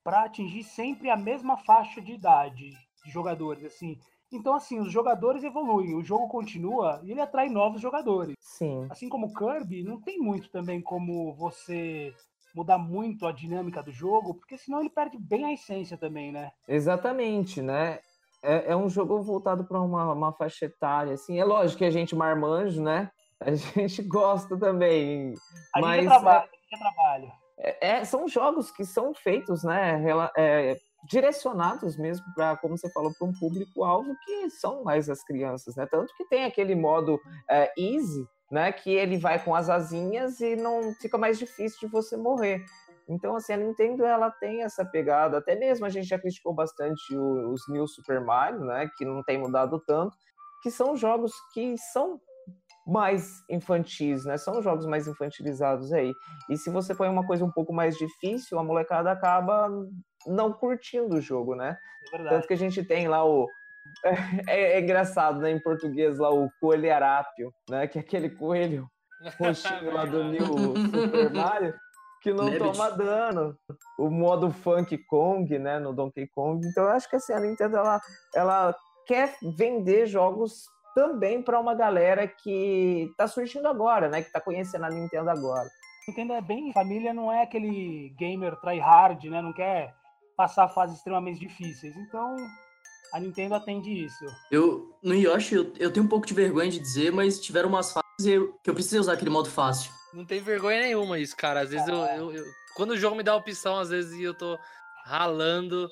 [0.03, 2.69] para atingir sempre a mesma faixa de idade
[3.03, 3.65] de jogadores.
[3.65, 3.97] assim.
[4.31, 8.35] Então, assim, os jogadores evoluem, o jogo continua e ele atrai novos jogadores.
[8.39, 8.87] Sim.
[8.89, 12.13] Assim como o Kirby, não tem muito também como você
[12.53, 16.51] mudar muito a dinâmica do jogo, porque senão ele perde bem a essência também, né?
[16.67, 17.99] Exatamente, né?
[18.43, 21.39] É, é um jogo voltado para uma, uma faixa etária, assim.
[21.39, 23.11] É lógico que a gente marmanjo, né?
[23.41, 25.33] A gente gosta também.
[25.73, 27.31] A Mas, gente é trabalho, a gente é trabalho.
[27.57, 30.03] É, é- são jogos que são feitos, né?
[30.35, 35.75] é, direcionados mesmo para, como você falou, para um público-alvo que são mais as crianças,
[35.75, 35.85] né?
[35.89, 38.71] Tanto que tem aquele modo é, easy, né?
[38.71, 42.63] Que ele vai com as asinhas e não fica mais difícil de você morrer.
[43.07, 45.37] Então, assim, a Nintendo ela tem essa pegada.
[45.39, 48.87] Até mesmo a gente já criticou bastante o- os New Super Mario, né?
[48.97, 50.15] Que não tem mudado tanto,
[50.61, 52.19] que são jogos que são
[52.85, 54.37] mais infantis, né?
[54.37, 56.11] São jogos mais infantilizados aí.
[56.49, 59.69] E se você põe uma coisa um pouco mais difícil, a molecada acaba
[60.25, 61.77] não curtindo o jogo, né?
[62.13, 62.29] É.
[62.29, 63.47] Tanto que a gente tem lá o.
[64.47, 65.49] É, é engraçado, né?
[65.49, 67.87] Em português lá, o coelho arápio, né?
[67.87, 68.87] Que é aquele coelho
[69.39, 71.73] roxinho lá do New Super Mario
[72.21, 72.71] que não Lebbit.
[72.71, 73.57] toma dano.
[73.97, 75.79] O modo Funk Kong, né?
[75.79, 76.65] No Donkey Kong.
[76.67, 77.99] Então eu acho que assim, a Nintendo ela,
[78.35, 84.21] ela quer vender jogos também para uma galera que tá surgindo agora, né?
[84.21, 85.69] Que tá conhecendo a Nintendo agora.
[86.07, 89.41] Nintendo é bem família, não é aquele gamer tryhard, né?
[89.41, 89.93] Não quer
[90.39, 91.93] passar fases extremamente difíceis.
[91.97, 92.37] Então,
[93.13, 94.23] a Nintendo atende isso.
[94.49, 97.91] Eu, no Yoshi, eu, eu tenho um pouco de vergonha de dizer, mas tiveram umas
[97.91, 98.05] fases
[98.63, 99.91] que eu precisei usar aquele modo fácil.
[100.13, 101.59] Não tem vergonha nenhuma isso, cara.
[101.59, 104.33] Às vezes eu, eu- eu- Quando o jogo me dá a opção, às vezes eu
[104.33, 104.57] tô
[105.03, 105.89] ralando.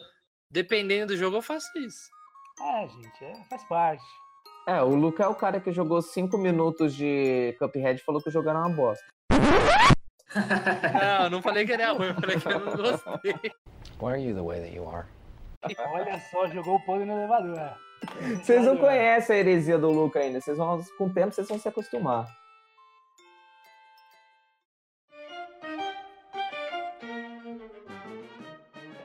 [0.49, 2.07] Dependendo do jogo, eu faço isso.
[2.61, 4.03] É, gente, é, faz parte.
[4.65, 8.29] É, o Luca é o cara que jogou 5 minutos de Cuphead e falou que
[8.29, 9.03] o jogo era uma bosta.
[10.35, 13.51] Não, eu não falei que era ruim, eu falei que eu não gostei.
[13.99, 15.05] Why are you the way that you are?
[15.91, 17.75] Olha só, jogou o podre no elevador.
[18.43, 20.39] Vocês não conhecem a heresia do Luca ainda.
[20.39, 22.27] Vocês vão, com o tempo, vocês vão se acostumar.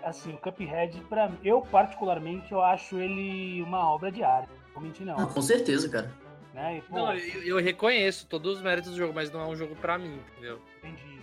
[0.02, 4.50] Assim, o Cuphead, pra mim, eu particularmente, eu acho ele uma obra de arte.
[4.74, 5.18] Não mentir, não.
[5.18, 6.12] Ah, com certeza, cara.
[6.52, 6.78] Né?
[6.78, 9.56] E, pô, Não, eu, eu reconheço todos os méritos do jogo, mas não é um
[9.56, 10.60] jogo pra mim, entendeu?
[10.78, 11.22] entendi.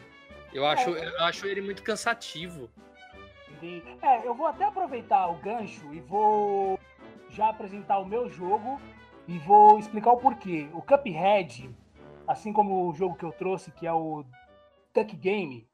[0.51, 2.67] Eu acho, eu acho ele muito cansativo
[3.60, 3.84] vem.
[4.02, 6.80] É, eu vou até aproveitar o gancho e vou
[7.30, 8.80] já apresentar o meu jogo
[9.28, 10.69] e vou explicar o porquê.
[10.74, 11.69] O Cuphead,
[12.28, 14.24] assim como o jogo que eu trouxe, que é o
[14.93, 15.67] Duck Game,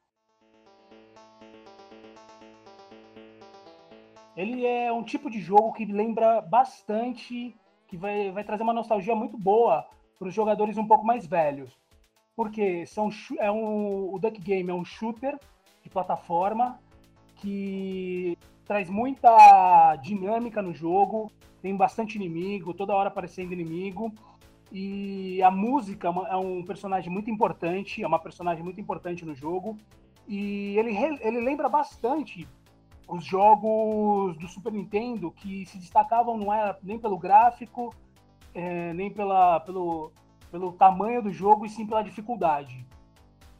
[4.35, 7.55] ele é um tipo de jogo que lembra bastante,
[7.87, 9.87] que vai, vai trazer uma nostalgia muito boa
[10.19, 11.77] para os jogadores um pouco mais velhos.
[12.35, 15.39] Porque são, é um, o Duck Game é um shooter
[15.81, 16.79] de plataforma
[17.35, 24.13] que traz muita dinâmica no jogo, tem bastante inimigo, toda hora aparecendo inimigo.
[24.71, 29.35] E a música é é um personagem muito importante, é uma personagem muito importante no
[29.35, 29.77] jogo.
[30.27, 32.47] E ele, ele lembra bastante
[33.07, 37.93] os jogos do Super Nintendo que se destacavam não era nem pelo gráfico,
[38.53, 40.11] eh, nem pela, pelo,
[40.49, 42.85] pelo tamanho do jogo, e sim pela dificuldade.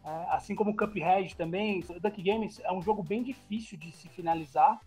[0.06, 3.92] É, assim como o Cuphead também, o Duck Games é um jogo bem difícil de
[3.92, 4.80] se finalizar.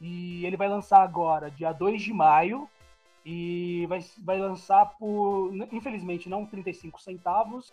[0.00, 2.68] E ele vai lançar agora, dia 2 de maio,
[3.24, 7.72] e vai, vai lançar por, infelizmente, não 35 centavos,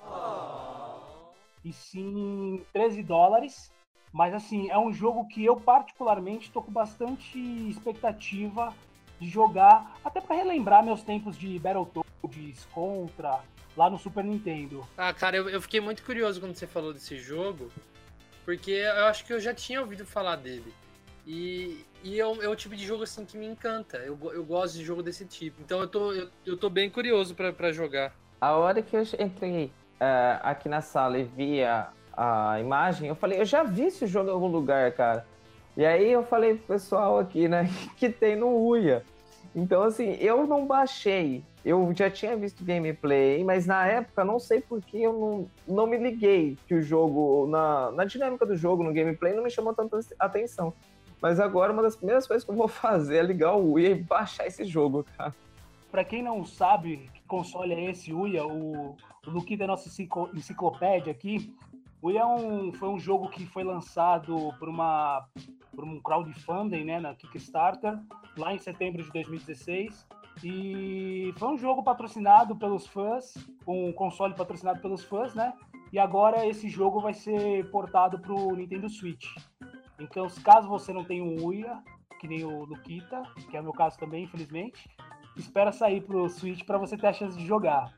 [1.63, 3.71] e sim 13 dólares.
[4.13, 7.37] Mas assim, é um jogo que eu particularmente estou com bastante
[7.69, 8.73] expectativa
[9.19, 12.10] de jogar, até para relembrar meus tempos de Battletoads,
[12.71, 13.41] Contra,
[13.75, 14.87] lá no Super Nintendo.
[14.97, 17.71] Ah, cara, eu, eu fiquei muito curioso quando você falou desse jogo,
[18.45, 20.73] porque eu acho que eu já tinha ouvido falar dele.
[21.25, 23.97] E, e é, o, é o tipo de jogo assim que me encanta.
[23.97, 25.61] Eu, eu gosto de jogo desse tipo.
[25.61, 28.13] Então eu tô, eu, eu tô bem curioso pra, pra jogar.
[28.39, 33.15] A hora que eu entrei eh, aqui na sala e vi a, a imagem, eu
[33.15, 35.25] falei, eu já vi esse jogo em algum lugar, cara.
[35.77, 39.05] E aí eu falei pro pessoal aqui, né, que tem no Uia.
[39.55, 41.43] Então, assim, eu não baixei.
[41.63, 45.87] Eu já tinha visto gameplay, mas na época, não sei por que eu não, não
[45.87, 49.73] me liguei que o jogo, na, na dinâmica do jogo, no gameplay, não me chamou
[49.73, 50.73] tanta atenção.
[51.21, 53.95] Mas agora, uma das primeiras coisas que eu vou fazer é ligar o Uia e
[53.95, 55.35] baixar esse jogo, cara.
[55.91, 60.31] Para quem não sabe que console é esse, Uia, o, o Luquita é nossa enciclo-
[60.33, 61.53] enciclopédia aqui.
[62.01, 65.27] Uia é um, foi um jogo que foi lançado por, uma,
[65.75, 67.99] por um crowdfunding né, na Kickstarter,
[68.35, 70.07] lá em setembro de 2016.
[70.43, 73.33] E foi um jogo patrocinado pelos fãs,
[73.67, 75.53] um console patrocinado pelos fãs, né?
[75.93, 79.27] E agora esse jogo vai ser portado para o Nintendo Switch.
[79.99, 81.77] Então, se caso você não tem um Uia,
[82.19, 84.89] que nem o Luquita, que é o meu caso também, infelizmente,
[85.37, 87.93] espera sair pro Switch para você ter a chance de jogar.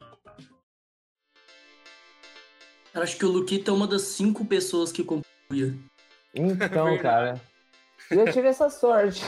[2.93, 5.73] Eu acho que o Luquita é uma das cinco pessoas que comprou o Uia.
[6.35, 7.01] Então, Verdade.
[7.01, 7.41] cara,
[8.11, 9.23] eu tive essa sorte.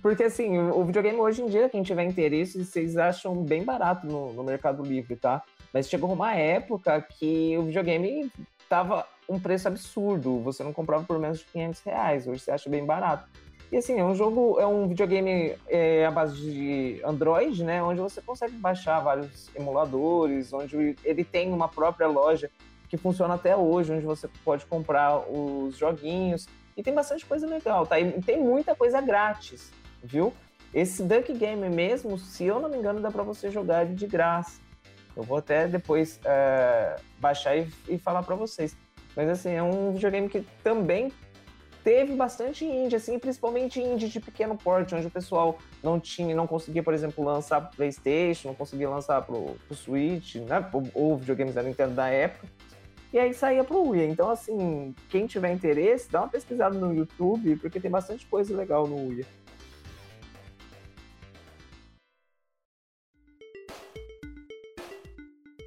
[0.00, 4.32] Porque, assim, o videogame hoje em dia, quem tiver interesse, vocês acham bem barato no,
[4.32, 5.42] no Mercado Livre, tá?
[5.72, 8.30] Mas chegou uma época que o videogame
[8.68, 10.40] tava um preço absurdo.
[10.40, 12.26] Você não comprava por menos de 500 reais.
[12.26, 13.28] Hoje você acha bem barato.
[13.70, 17.82] E, assim, é um jogo, é um videogame é, à base de Android, né?
[17.82, 22.50] Onde você consegue baixar vários emuladores, onde ele tem uma própria loja
[22.88, 26.46] que funciona até hoje, onde você pode comprar os joguinhos.
[26.76, 27.98] E tem bastante coisa legal, tá?
[27.98, 29.70] E tem muita coisa grátis,
[30.02, 30.32] viu?
[30.72, 34.60] Esse Duck Game mesmo, se eu não me engano, dá pra você jogar de graça.
[35.14, 38.74] Eu vou até depois é, baixar e, e falar pra vocês.
[39.14, 41.12] Mas assim, é um videogame que também
[41.84, 46.46] teve bastante indie, assim, principalmente indie de pequeno porte, onde o pessoal não tinha, não
[46.46, 50.64] conseguia, por exemplo, lançar pro Playstation, não conseguia lançar pro, pro Switch, né?
[50.94, 52.46] Ou videogames da Nintendo da época.
[53.12, 54.08] E aí saía pro Wii.
[54.08, 58.86] Então, assim, quem tiver interesse, dá uma pesquisada no YouTube, porque tem bastante coisa legal
[58.86, 59.26] no Wii.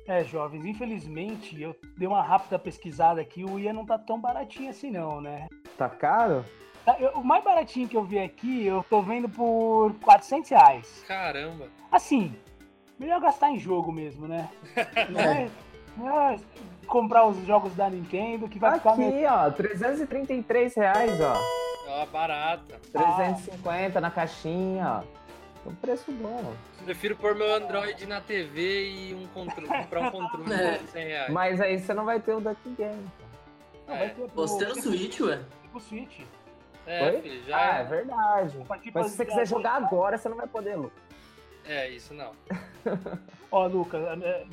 [0.07, 4.69] É, jovens, infelizmente, eu dei uma rápida pesquisada aqui, o Ia não tá tão baratinho
[4.69, 5.47] assim não, né?
[5.77, 6.45] Tá caro?
[6.85, 11.03] Tá, eu- o mais baratinho que eu vi aqui, eu tô vendo por 400 reais.
[11.07, 11.67] Caramba.
[11.91, 12.35] Assim,
[12.99, 14.47] melhor gastar em jogo mesmo, né?
[15.97, 16.39] É, é
[16.85, 19.15] comprar os jogos da Nintendo que vai ficar meio...
[19.15, 21.33] Aqui, ó, 333 reais, ó.
[21.87, 22.79] Ó, barata.
[22.91, 25.15] 350 na caixinha, ó.
[25.65, 26.53] É um preço bom.
[26.83, 30.77] Prefiro pôr meu Android na TV e um controle, comprar um controle É.
[30.77, 31.33] por 100 reais.
[31.33, 33.05] Mas aí você não vai ter o Duck Game.
[33.87, 35.39] Não, vai ter Você tem no Switch, ué?
[35.71, 36.19] pro Switch.
[36.87, 38.57] É, filho, já Ah, é verdade.
[38.93, 40.91] Mas se você quiser jogar agora, você não vai poder, Lu.
[41.67, 42.33] É, isso não.
[43.51, 44.01] Ó, Lucas,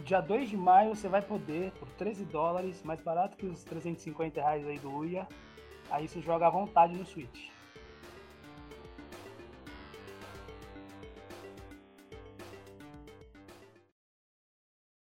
[0.05, 4.41] dia 2 de maio você vai poder, por 13 dólares, mais barato que os 350
[4.41, 5.29] reais aí do Uia,
[5.91, 7.51] aí você joga à vontade no Switch.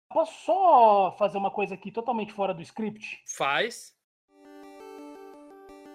[0.09, 3.21] Posso só fazer uma coisa aqui totalmente fora do script?
[3.27, 3.93] Faz.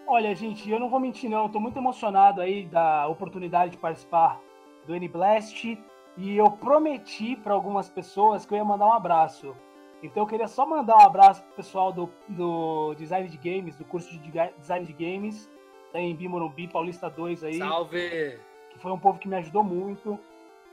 [0.06, 3.78] Olha, gente, eu não vou mentir não, eu tô muito emocionado aí da oportunidade de
[3.78, 4.40] participar
[4.84, 5.78] do N-Blast
[6.20, 9.56] e eu prometi para algumas pessoas que eu ia mandar um abraço.
[10.02, 13.86] Então eu queria só mandar um abraço pro pessoal do, do design de games, do
[13.86, 15.48] curso de design de games,
[15.92, 18.38] tem Bimorumbi, Paulista 2 aí, Salve!
[18.70, 20.18] que foi um povo que me ajudou muito.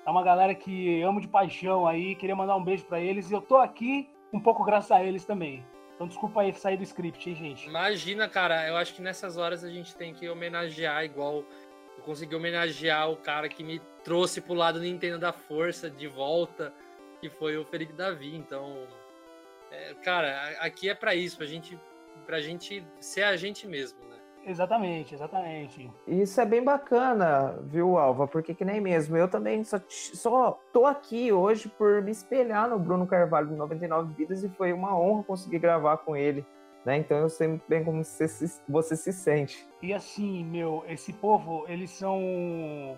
[0.05, 3.31] É uma galera que amo de paixão aí, queria mandar um beijo pra eles.
[3.31, 5.65] E eu tô aqui um pouco graças a eles também.
[5.95, 7.67] Então desculpa aí sair do script, hein, gente?
[7.67, 11.43] Imagina, cara, eu acho que nessas horas a gente tem que homenagear igual
[11.97, 16.73] eu consegui homenagear o cara que me trouxe pro lado Nintendo da Força de volta,
[17.19, 18.35] que foi o Felipe Davi.
[18.35, 18.87] Então,
[19.71, 21.77] é, cara, aqui é pra isso, pra gente,
[22.25, 24.17] pra gente ser a gente mesmo, né?
[24.45, 25.91] Exatamente, exatamente.
[26.07, 28.27] Isso é bem bacana, viu, Alva?
[28.27, 29.17] Porque que nem mesmo.
[29.17, 34.13] Eu também só, só tô aqui hoje por me espelhar no Bruno Carvalho de 99
[34.13, 36.45] Vidas e foi uma honra conseguir gravar com ele.
[36.87, 36.99] Né?
[36.99, 39.67] Então eu sei muito bem como você se, você se sente.
[39.81, 42.97] E assim, meu, esse povo, eles são.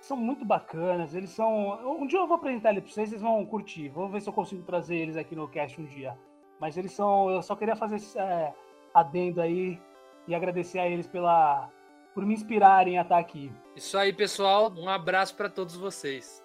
[0.00, 2.00] São muito bacanas, eles são.
[2.00, 3.90] Um dia eu vou apresentar eles pra vocês, vocês vão curtir.
[3.90, 6.16] Vou ver se eu consigo trazer eles aqui no cast um dia.
[6.58, 7.30] Mas eles são.
[7.30, 8.54] Eu só queria fazer esse é,
[8.94, 9.78] adendo aí
[10.26, 11.70] e agradecer a eles pela.
[12.14, 13.52] por me inspirarem a estar aqui.
[13.76, 14.72] Isso aí, pessoal.
[14.74, 16.42] Um abraço pra todos vocês.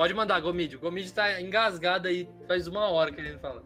[0.00, 0.76] Pode mandar, Gomid.
[0.76, 3.60] O Gomid tá engasgado aí faz uma hora querendo falar.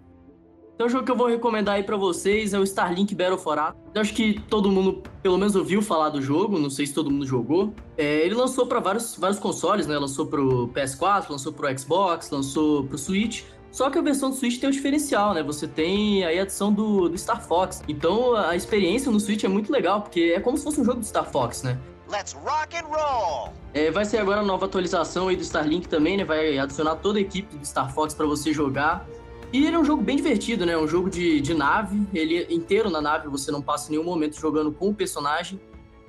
[0.75, 3.57] Então o jogo que eu vou recomendar aí pra vocês é o Starlink Battle for
[3.57, 3.81] Atlas.
[3.95, 7.09] Eu acho que todo mundo, pelo menos, ouviu falar do jogo, não sei se todo
[7.09, 7.73] mundo jogou.
[7.97, 9.97] É, ele lançou pra vários, vários consoles, né?
[9.97, 13.45] Lançou pro PS4, lançou pro Xbox, lançou pro Switch.
[13.71, 15.43] Só que a versão do Switch tem um diferencial, né?
[15.45, 17.81] Você tem aí a adição do, do Star Fox.
[17.87, 20.99] Então a experiência no Switch é muito legal, porque é como se fosse um jogo
[20.99, 21.79] do Star Fox, né?
[22.09, 23.53] Let's rock and roll!
[23.73, 26.25] É, vai ser agora a nova atualização aí do Starlink também, né?
[26.25, 29.07] Vai adicionar toda a equipe do Star Fox para você jogar.
[29.53, 30.77] E ele é um jogo bem divertido, né?
[30.77, 32.07] Um jogo de, de nave.
[32.13, 35.61] Ele é inteiro na nave, você não passa nenhum momento jogando com o personagem.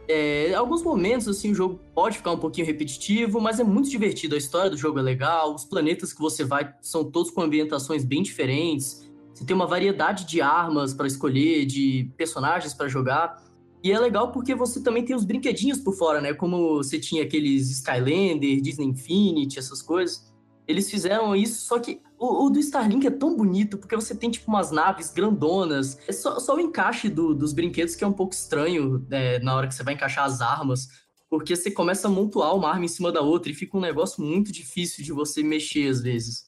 [0.07, 4.35] É, alguns momentos, assim, o jogo pode ficar um pouquinho repetitivo, mas é muito divertido.
[4.35, 8.03] A história do jogo é legal, os planetas que você vai são todos com ambientações
[8.03, 9.09] bem diferentes.
[9.33, 13.43] Você tem uma variedade de armas para escolher, de personagens para jogar.
[13.85, 16.33] E é legal porque você também tem os brinquedinhos por fora, né?
[16.33, 20.33] Como você tinha aqueles Skylander, Disney Infinity, essas coisas.
[20.67, 24.31] Eles fizeram isso, só que o, o do Starlink é tão bonito, porque você tem,
[24.31, 25.99] tipo, umas naves grandonas.
[26.07, 29.53] É só, só o encaixe do- dos brinquedos que é um pouco estranho né, na
[29.55, 30.87] hora que você vai encaixar as armas.
[31.29, 34.23] Porque você começa a montuar uma arma em cima da outra e fica um negócio
[34.23, 36.44] muito difícil de você mexer às vezes.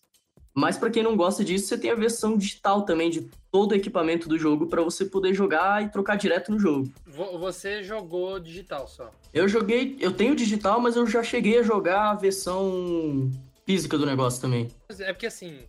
[0.59, 3.75] Mas pra quem não gosta disso, você tem a versão digital também de todo o
[3.75, 6.91] equipamento do jogo pra você poder jogar e trocar direto no jogo.
[7.05, 9.11] Vo- Você jogou digital só.
[9.31, 13.29] Eu joguei, eu tenho digital, mas eu já cheguei a jogar a versão
[13.67, 14.67] física do negócio também.
[14.99, 15.59] É porque assim,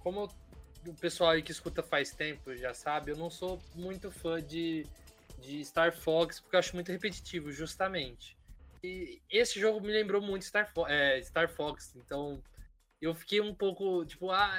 [0.00, 0.28] como
[0.86, 4.84] o pessoal aí que escuta faz tempo já sabe, eu não sou muito fã de,
[5.40, 8.36] de Star Fox, porque eu acho muito repetitivo, justamente.
[8.84, 12.38] E esse jogo me lembrou muito Star, Fo é, Star Fox, então
[13.00, 14.58] eu fiquei um pouco tipo, ah,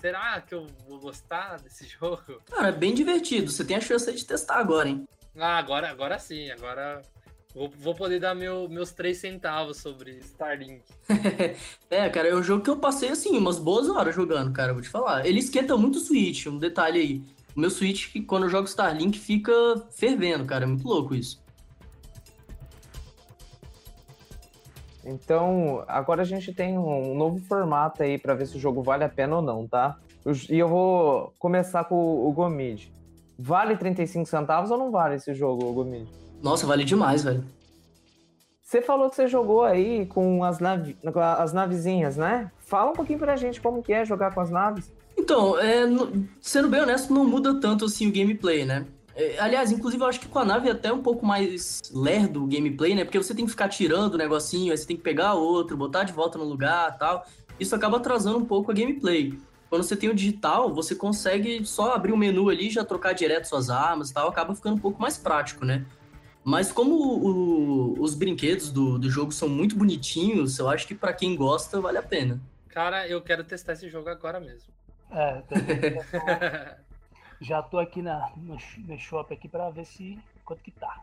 [0.00, 2.40] será que eu vou gostar desse jogo?
[2.50, 3.50] Cara, é bem divertido.
[3.50, 5.08] Você tem a chance de testar agora, hein?
[5.36, 7.00] Ah, agora, agora sim, agora
[7.54, 10.82] vou, vou poder dar meu, meus três centavos sobre Starlink.
[11.90, 14.82] é, cara, é um jogo que eu passei, assim, umas boas horas jogando, cara, vou
[14.82, 15.26] te falar.
[15.26, 17.22] Ele esquenta muito o Switch, um detalhe aí.
[17.56, 19.52] O meu Switch, que quando eu jogo Starlink, fica
[19.90, 20.64] fervendo, cara.
[20.64, 21.40] É muito louco isso.
[25.08, 29.04] Então, agora a gente tem um novo formato aí pra ver se o jogo vale
[29.04, 29.96] a pena ou não, tá?
[30.50, 32.92] E eu vou começar com o Gomid.
[33.38, 36.06] Vale 35 centavos ou não vale esse jogo, Gomid?
[36.42, 37.42] Nossa, vale demais, velho.
[38.62, 40.94] Você falou que você jogou aí com as, navi...
[41.38, 42.50] as navezinhas, né?
[42.58, 44.92] Fala um pouquinho pra gente como que é jogar com as naves.
[45.16, 45.84] Então, é,
[46.40, 48.86] sendo bem honesto, não muda tanto assim o gameplay, né?
[49.20, 52.44] É, aliás, inclusive, eu acho que com a nave é até um pouco mais lerdo
[52.44, 53.04] o gameplay, né?
[53.04, 56.04] Porque você tem que ficar tirando o negocinho, aí você tem que pegar outro, botar
[56.04, 57.26] de volta no lugar tal.
[57.58, 59.36] Isso acaba atrasando um pouco a gameplay.
[59.68, 63.46] Quando você tem o digital, você consegue só abrir o menu ali, já trocar direto
[63.46, 65.84] suas armas e tal, acaba ficando um pouco mais prático, né?
[66.44, 71.12] Mas como o- os brinquedos do, do jogo são muito bonitinhos, eu acho que pra
[71.12, 72.40] quem gosta, vale a pena.
[72.68, 74.72] Cara, eu quero testar esse jogo agora mesmo.
[75.10, 75.54] É, tô-
[77.40, 81.02] já tô aqui na, no, no shop aqui pra ver se quanto que tá.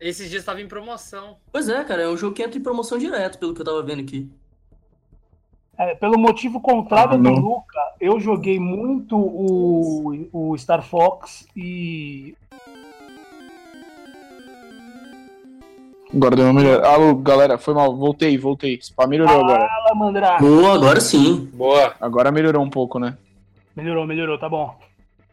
[0.00, 1.36] Esses dias estava em promoção.
[1.50, 3.82] Pois é, cara, é um jogo que entra em promoção direto, pelo que eu tava
[3.82, 4.30] vendo aqui.
[5.78, 7.34] É, pelo motivo contrário Ah, do não.
[7.34, 12.34] Luca, eu joguei muito o, o Star Fox e
[16.14, 16.82] Agora deu uma melhor.
[16.84, 17.94] Alô, galera, foi mal.
[17.94, 18.80] Voltei, voltei.
[18.80, 19.66] Spa melhorou agora.
[19.68, 20.38] Fala, Mandra.
[20.38, 21.44] Boa, agora sim.
[21.52, 21.94] Boa.
[22.00, 23.18] Agora melhorou um pouco, né?
[23.74, 24.78] Melhorou, melhorou, tá bom.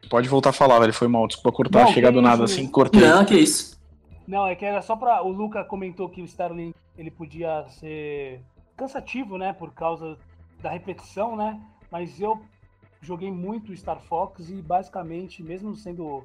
[0.09, 0.93] Pode voltar a falar, velho.
[0.93, 1.27] Foi mal.
[1.27, 1.85] Desculpa cortar.
[1.85, 3.01] Não, Chegar do nada isso, assim, cortei.
[3.01, 3.79] Não, que isso.
[4.27, 5.21] Não, é que era só pra.
[5.21, 8.41] O Luca comentou que o Starlink ele podia ser
[8.77, 9.53] cansativo, né?
[9.53, 10.17] Por causa
[10.61, 11.59] da repetição, né?
[11.91, 12.41] Mas eu
[13.01, 16.23] joguei muito Star Fox e basicamente, mesmo sendo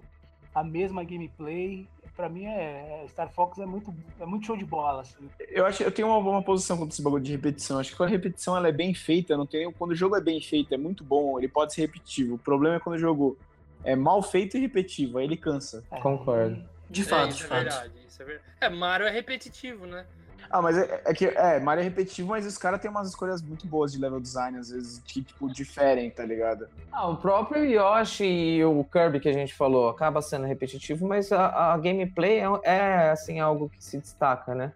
[0.54, 4.64] a mesma gameplay, para mim é, é Star Fox é muito é muito show de
[4.64, 5.28] bola assim.
[5.48, 7.78] Eu acho eu tenho uma, uma posição contra esse bagulho de repetição.
[7.78, 10.20] Acho que quando a repetição ela é bem feita, não tem quando o jogo é
[10.20, 12.34] bem feito, é muito bom, ele pode ser repetitivo.
[12.34, 13.36] O problema é quando o jogo
[13.84, 15.82] é mal feito e repetitivo, aí ele cansa.
[15.90, 16.62] É, Concordo.
[16.90, 17.58] De É, fato, isso de é fato.
[17.64, 18.48] verdade, isso é verdade.
[18.60, 20.04] É, Mario é repetitivo, né?
[20.50, 23.42] Ah, mas é, é que é, Mario é repetitivo, mas os caras têm umas escolhas
[23.42, 26.66] muito boas de level design, às vezes, que, tipo, diferem, tá ligado?
[26.90, 31.30] Ah, o próprio Yoshi e o Kirby que a gente falou acaba sendo repetitivo, mas
[31.32, 34.72] a, a gameplay é, é, assim algo que se destaca, né?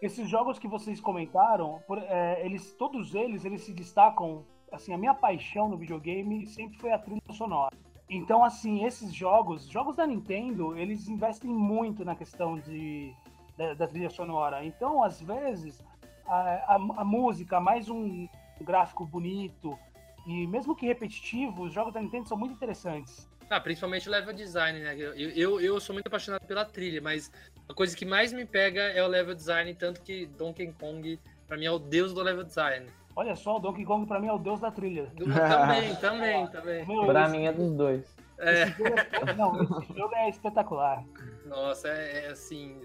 [0.00, 4.44] Esses jogos que vocês comentaram, por- é, eles, todos eles, eles se destacam.
[4.70, 7.76] Assim, a minha paixão no videogame sempre foi a trilha sonora.
[8.08, 13.12] Então, assim, esses jogos, jogos da Nintendo, eles investem muito na questão de,
[13.56, 14.64] da, da trilha sonora.
[14.64, 15.82] Então, às vezes,
[16.26, 18.28] a, a, a música, mais um
[18.60, 19.78] gráfico bonito,
[20.26, 23.28] e mesmo que repetitivo, os jogos da Nintendo são muito interessantes.
[23.50, 24.94] Ah, principalmente o level design, né?
[24.94, 27.32] Eu, eu, eu sou muito apaixonado pela trilha, mas
[27.68, 31.56] a coisa que mais me pega é o level design, tanto que Donkey Kong, pra
[31.56, 32.86] mim, é o deus do level design.
[33.14, 35.06] Olha só, o Donkey Kong pra mim é o deus da trilha.
[35.14, 36.86] Do- também, também, também.
[36.86, 38.16] Meu, Pra esse- mim é dos dois.
[38.38, 41.04] É, esse jogo é- não, esse jogo é espetacular.
[41.48, 42.80] Nossa, é, é assim.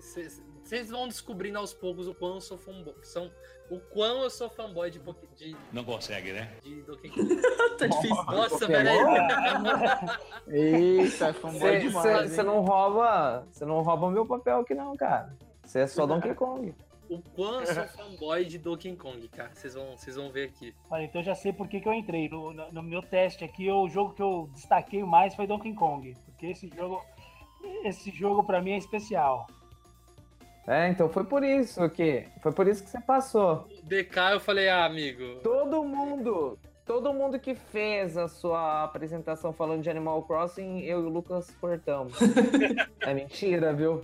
[0.64, 2.96] Vocês vão descobrindo aos poucos o quão eu sou fanboy.
[3.04, 3.30] São,
[3.70, 5.00] o quão eu sou fanboy de,
[5.36, 6.52] de, Não consegue, né?
[6.64, 7.36] de Donkey Kong.
[7.78, 8.16] tá difícil.
[8.26, 8.84] Nossa, Pokémon?
[8.84, 10.20] velho.
[10.48, 13.46] Eita, é fanboy demais, Você não rouba.
[13.52, 15.36] Você não rouba meu papel aqui, não, cara.
[15.66, 16.74] Você é só Donkey Kong.
[17.10, 19.52] O quão eu sou fanboy de Donkey Kong, cara.
[19.54, 20.74] Vocês vão, vocês vão ver aqui.
[20.90, 22.30] Olha, então eu já sei por que, que eu entrei.
[22.30, 26.16] No, no- no meu teste aqui, o jogo que eu destaquei mais foi Donkey Kong.
[26.26, 27.04] Porque esse jogo,
[27.84, 29.48] esse jogo pra mim é especial.
[30.68, 32.26] É, então foi por isso que.
[32.42, 33.68] Foi por isso que você passou.
[33.84, 35.40] DK, eu falei, ah, amigo.
[35.44, 36.58] Todo mundo.
[36.86, 41.50] Todo mundo que fez a sua apresentação falando de Animal Crossing, eu e o Lucas
[41.60, 42.14] cortamos.
[43.00, 44.04] é mentira, viu?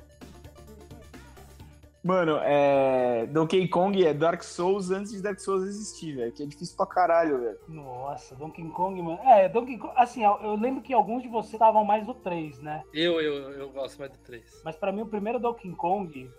[2.04, 3.28] Mano, é.
[3.28, 6.32] Donkey Kong é Dark Souls antes de Dark Souls existir, velho.
[6.32, 7.60] Que é difícil pra caralho, velho.
[7.68, 9.20] Nossa, Donkey Kong, mano.
[9.24, 9.94] É, Donkey Kong.
[9.98, 12.84] Assim, eu lembro que alguns de vocês estavam mais do 3, né?
[12.94, 14.62] Eu, eu, eu gosto mais do 3.
[14.64, 16.32] Mas pra mim, o primeiro Donkey Kong.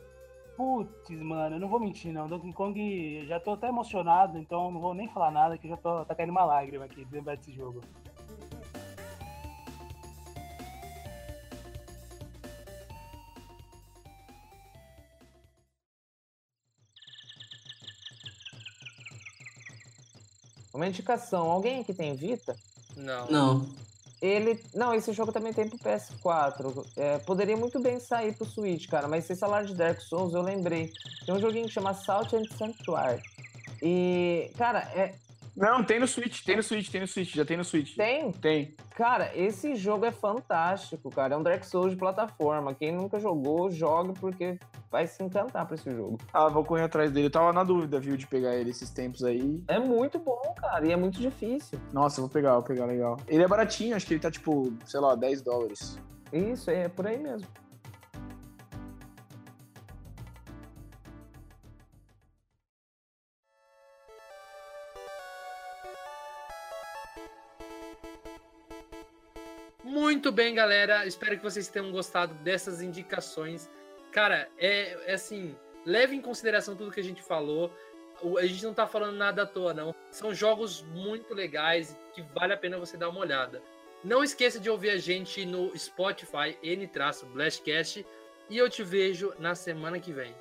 [0.57, 2.29] Putz, mano, eu não vou mentir, não.
[2.29, 6.05] Donkey Kong, já tô até emocionado, então não vou nem falar nada, que já tô
[6.05, 7.81] tá caindo uma lágrima aqui de lembrar desse jogo.
[20.81, 21.51] Uma indicação.
[21.51, 22.57] Alguém aqui tem Vita?
[22.97, 23.27] Não.
[23.27, 23.69] Não.
[24.23, 24.59] Ele.
[24.75, 26.87] Não, esse jogo também tem pro PS4.
[26.97, 30.41] É, poderia muito bem sair pro Switch, cara, mas vocês falaram de Dark Souls, eu
[30.41, 30.91] lembrei.
[31.27, 33.21] Tem um joguinho que chama Salt and Sanctuary.
[33.83, 35.17] E, cara, é,
[35.55, 37.95] Não, tem no Switch, tem no Switch, tem no Switch, já tem no Switch.
[37.95, 38.33] tem.
[38.33, 38.75] Tem.
[38.95, 41.35] Cara, esse jogo é fantástico, cara.
[41.35, 42.75] É um Dark Souls de plataforma.
[42.75, 44.59] Quem nunca jogou, joga porque
[44.91, 46.19] vai se encantar pra esse jogo.
[46.33, 47.27] Ah, vou correr atrás dele.
[47.27, 49.63] Eu tava na dúvida, viu, de pegar ele esses tempos aí.
[49.69, 51.79] É muito bom, cara, e é muito difícil.
[51.93, 53.17] Nossa, eu vou pegar, vou pegar, legal.
[53.29, 55.99] Ele é baratinho, acho que ele tá tipo, sei lá, 10 dólares.
[56.33, 57.47] Isso, é por aí mesmo.
[69.85, 71.07] Muito bem, galera.
[71.07, 73.69] Espero que vocês tenham gostado dessas indicações.
[74.13, 77.73] Cara, é, é assim, leve em consideração tudo que a gente falou.
[78.39, 79.95] A gente não tá falando nada à toa, não.
[80.11, 83.63] São jogos muito legais que vale a pena você dar uma olhada.
[84.03, 88.07] Não esqueça de ouvir a gente no Spotify, N-Blastcast.
[88.49, 90.35] E eu te vejo na semana que vem.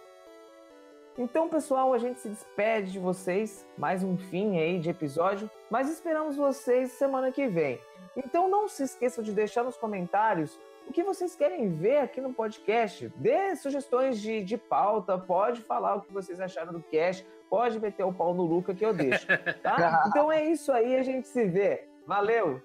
[1.17, 3.67] Então, pessoal, a gente se despede de vocês.
[3.78, 5.51] Mais um fim aí de episódio.
[5.70, 7.80] Mas esperamos vocês semana que vem.
[8.15, 10.57] Então, não se esqueçam de deixar nos comentários
[10.89, 13.13] o que vocês querem ver aqui no podcast.
[13.15, 15.19] Dê sugestões de, de pauta.
[15.19, 17.25] Pode falar o que vocês acharam do cast.
[17.47, 19.27] Pode meter o pau no Luca que eu deixo.
[19.61, 20.03] Tá?
[20.09, 20.95] Então é isso aí.
[20.95, 21.87] A gente se vê.
[22.07, 22.61] Valeu!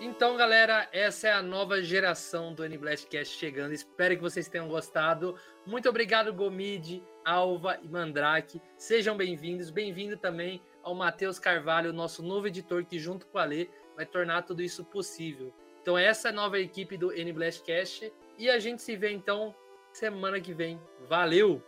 [0.00, 3.72] Então, galera, essa é a nova geração do N-Blastcast chegando.
[3.72, 5.34] Espero que vocês tenham gostado.
[5.66, 8.62] Muito obrigado, Gomide, Alva e Mandrake.
[8.76, 9.70] Sejam bem-vindos.
[9.70, 13.68] Bem-vindo também ao Matheus Carvalho, nosso novo editor, que junto com a Lê
[13.98, 15.52] vai tornar tudo isso possível.
[15.82, 18.12] Então, essa é a nova equipe do N-Blastcast.
[18.38, 19.52] E a gente se vê, então,
[19.92, 20.80] semana que vem.
[21.08, 21.60] Valeu!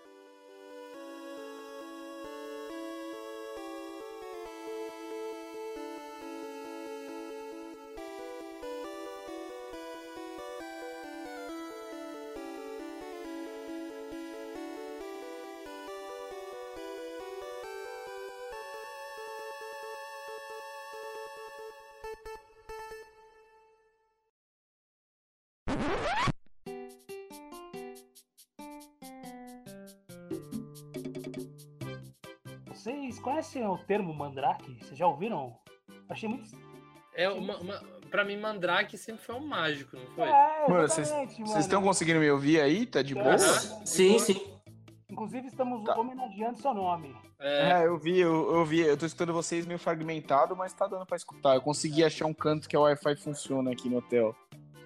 [32.67, 34.79] Vocês conhecem o termo mandrake?
[34.83, 35.57] Vocês já ouviram?
[36.09, 36.51] Achei muito.
[37.15, 40.29] É uma, uma, pra mim, Mandrake sempre foi um mágico, não foi?
[40.29, 41.11] É, Mano, vocês
[41.59, 42.87] estão conseguindo me ouvir aí?
[42.87, 43.35] Tá de boa?
[43.35, 43.85] Aham.
[43.85, 44.41] Sim, sim.
[45.11, 45.99] Inclusive, estamos Tá.
[45.99, 47.15] homenageando seu nome.
[47.41, 50.87] É, É, eu vi, eu, eu vi, eu tô escutando vocês meio fragmentado, mas tá
[50.87, 51.57] dando pra escutar.
[51.57, 54.35] Eu consegui achar um canto que a Wi-Fi funciona aqui no hotel.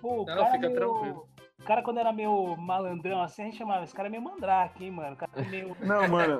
[0.04, 0.74] Pô, o Não, cara fica meio...
[0.74, 1.28] tranquilo.
[1.58, 3.84] O cara, quando era meio malandrão assim, a gente chamava.
[3.84, 5.14] Esse cara é meio mandrake, hein, mano?
[5.14, 5.74] O cara é meio.
[5.80, 6.38] Não, mano.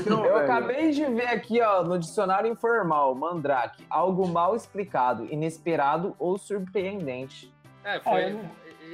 [0.00, 5.24] Então, Eu velho, acabei de ver aqui, ó, no dicionário informal, mandrake, algo mal explicado,
[5.32, 7.52] inesperado ou surpreendente.
[7.82, 8.22] é, foi.
[8.22, 8.36] É?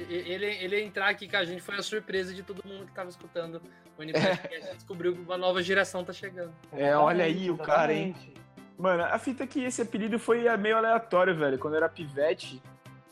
[0.09, 3.09] Ele, ele entrar aqui com a gente foi a surpresa de todo mundo que tava
[3.09, 3.61] escutando
[3.95, 6.51] o Unibet, que a gente descobriu que uma nova geração tá chegando.
[6.71, 8.15] É, olha aí o cara, hein?
[8.75, 11.59] Mano, a fita é que esse apelido foi meio aleatório, velho.
[11.59, 12.59] Quando eu era pivete,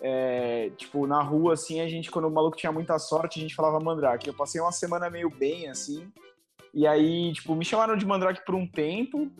[0.02, 3.56] é, tipo, na rua, assim, a gente, quando o maluco tinha muita sorte, a gente
[3.56, 4.28] falava mandrake.
[4.28, 6.12] Eu passei uma semana meio bem, assim,
[6.74, 9.32] e aí, tipo, me chamaram de mandrake por um tempo,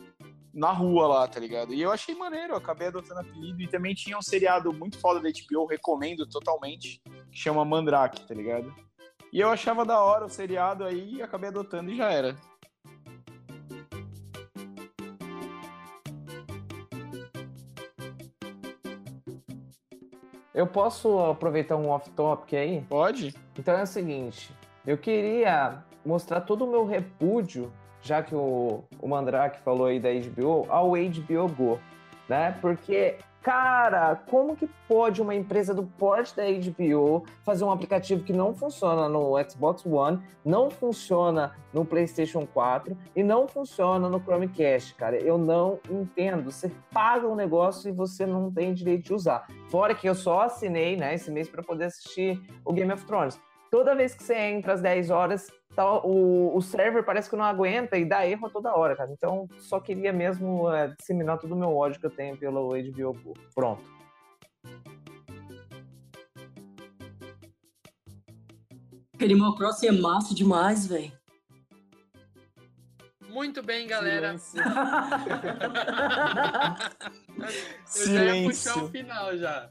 [0.52, 1.72] na rua lá, tá ligado?
[1.72, 3.62] E eu achei maneiro, eu acabei adotando apelido.
[3.62, 7.00] E também tinha um seriado muito foda da HBO, recomendo totalmente,
[7.30, 8.74] que chama Mandrake, tá ligado?
[9.32, 12.34] E eu achava da hora o seriado aí, acabei adotando e já era.
[20.58, 22.84] Eu posso aproveitar um off-topic aí?
[22.88, 23.32] Pode?
[23.56, 24.50] Então é o seguinte,
[24.84, 30.08] eu queria mostrar todo o meu repúdio, já que o, o Mandrake falou aí da
[30.08, 31.78] HBO, ao HBO Go,
[32.28, 32.58] né?
[32.60, 38.32] Porque, cara, como que pode uma empresa do porte da HBO fazer um aplicativo que
[38.32, 44.94] não funciona no Xbox One, não funciona no PlayStation 4 e não funciona no Chromecast,
[44.94, 45.16] cara?
[45.16, 46.50] Eu não entendo.
[46.50, 49.46] Você paga um negócio e você não tem direito de usar.
[49.70, 53.40] Fora que eu só assinei, né, esse mês para poder assistir o Game of Thrones.
[53.70, 57.44] Toda vez que você entra às 10 horas, tá- o, o server parece que não
[57.44, 59.12] aguenta e dá erro a toda hora, cara.
[59.12, 63.12] Então, só queria mesmo é, disseminar todo o meu ódio que eu tenho pelo HBO
[63.22, 63.34] Go.
[63.54, 63.82] Pronto.
[69.20, 71.12] Animal Crossing é massa demais, velho.
[73.28, 74.38] Muito bem, galera.
[74.38, 74.64] Silêncio.
[77.96, 79.70] Eu já ia puxar o final já.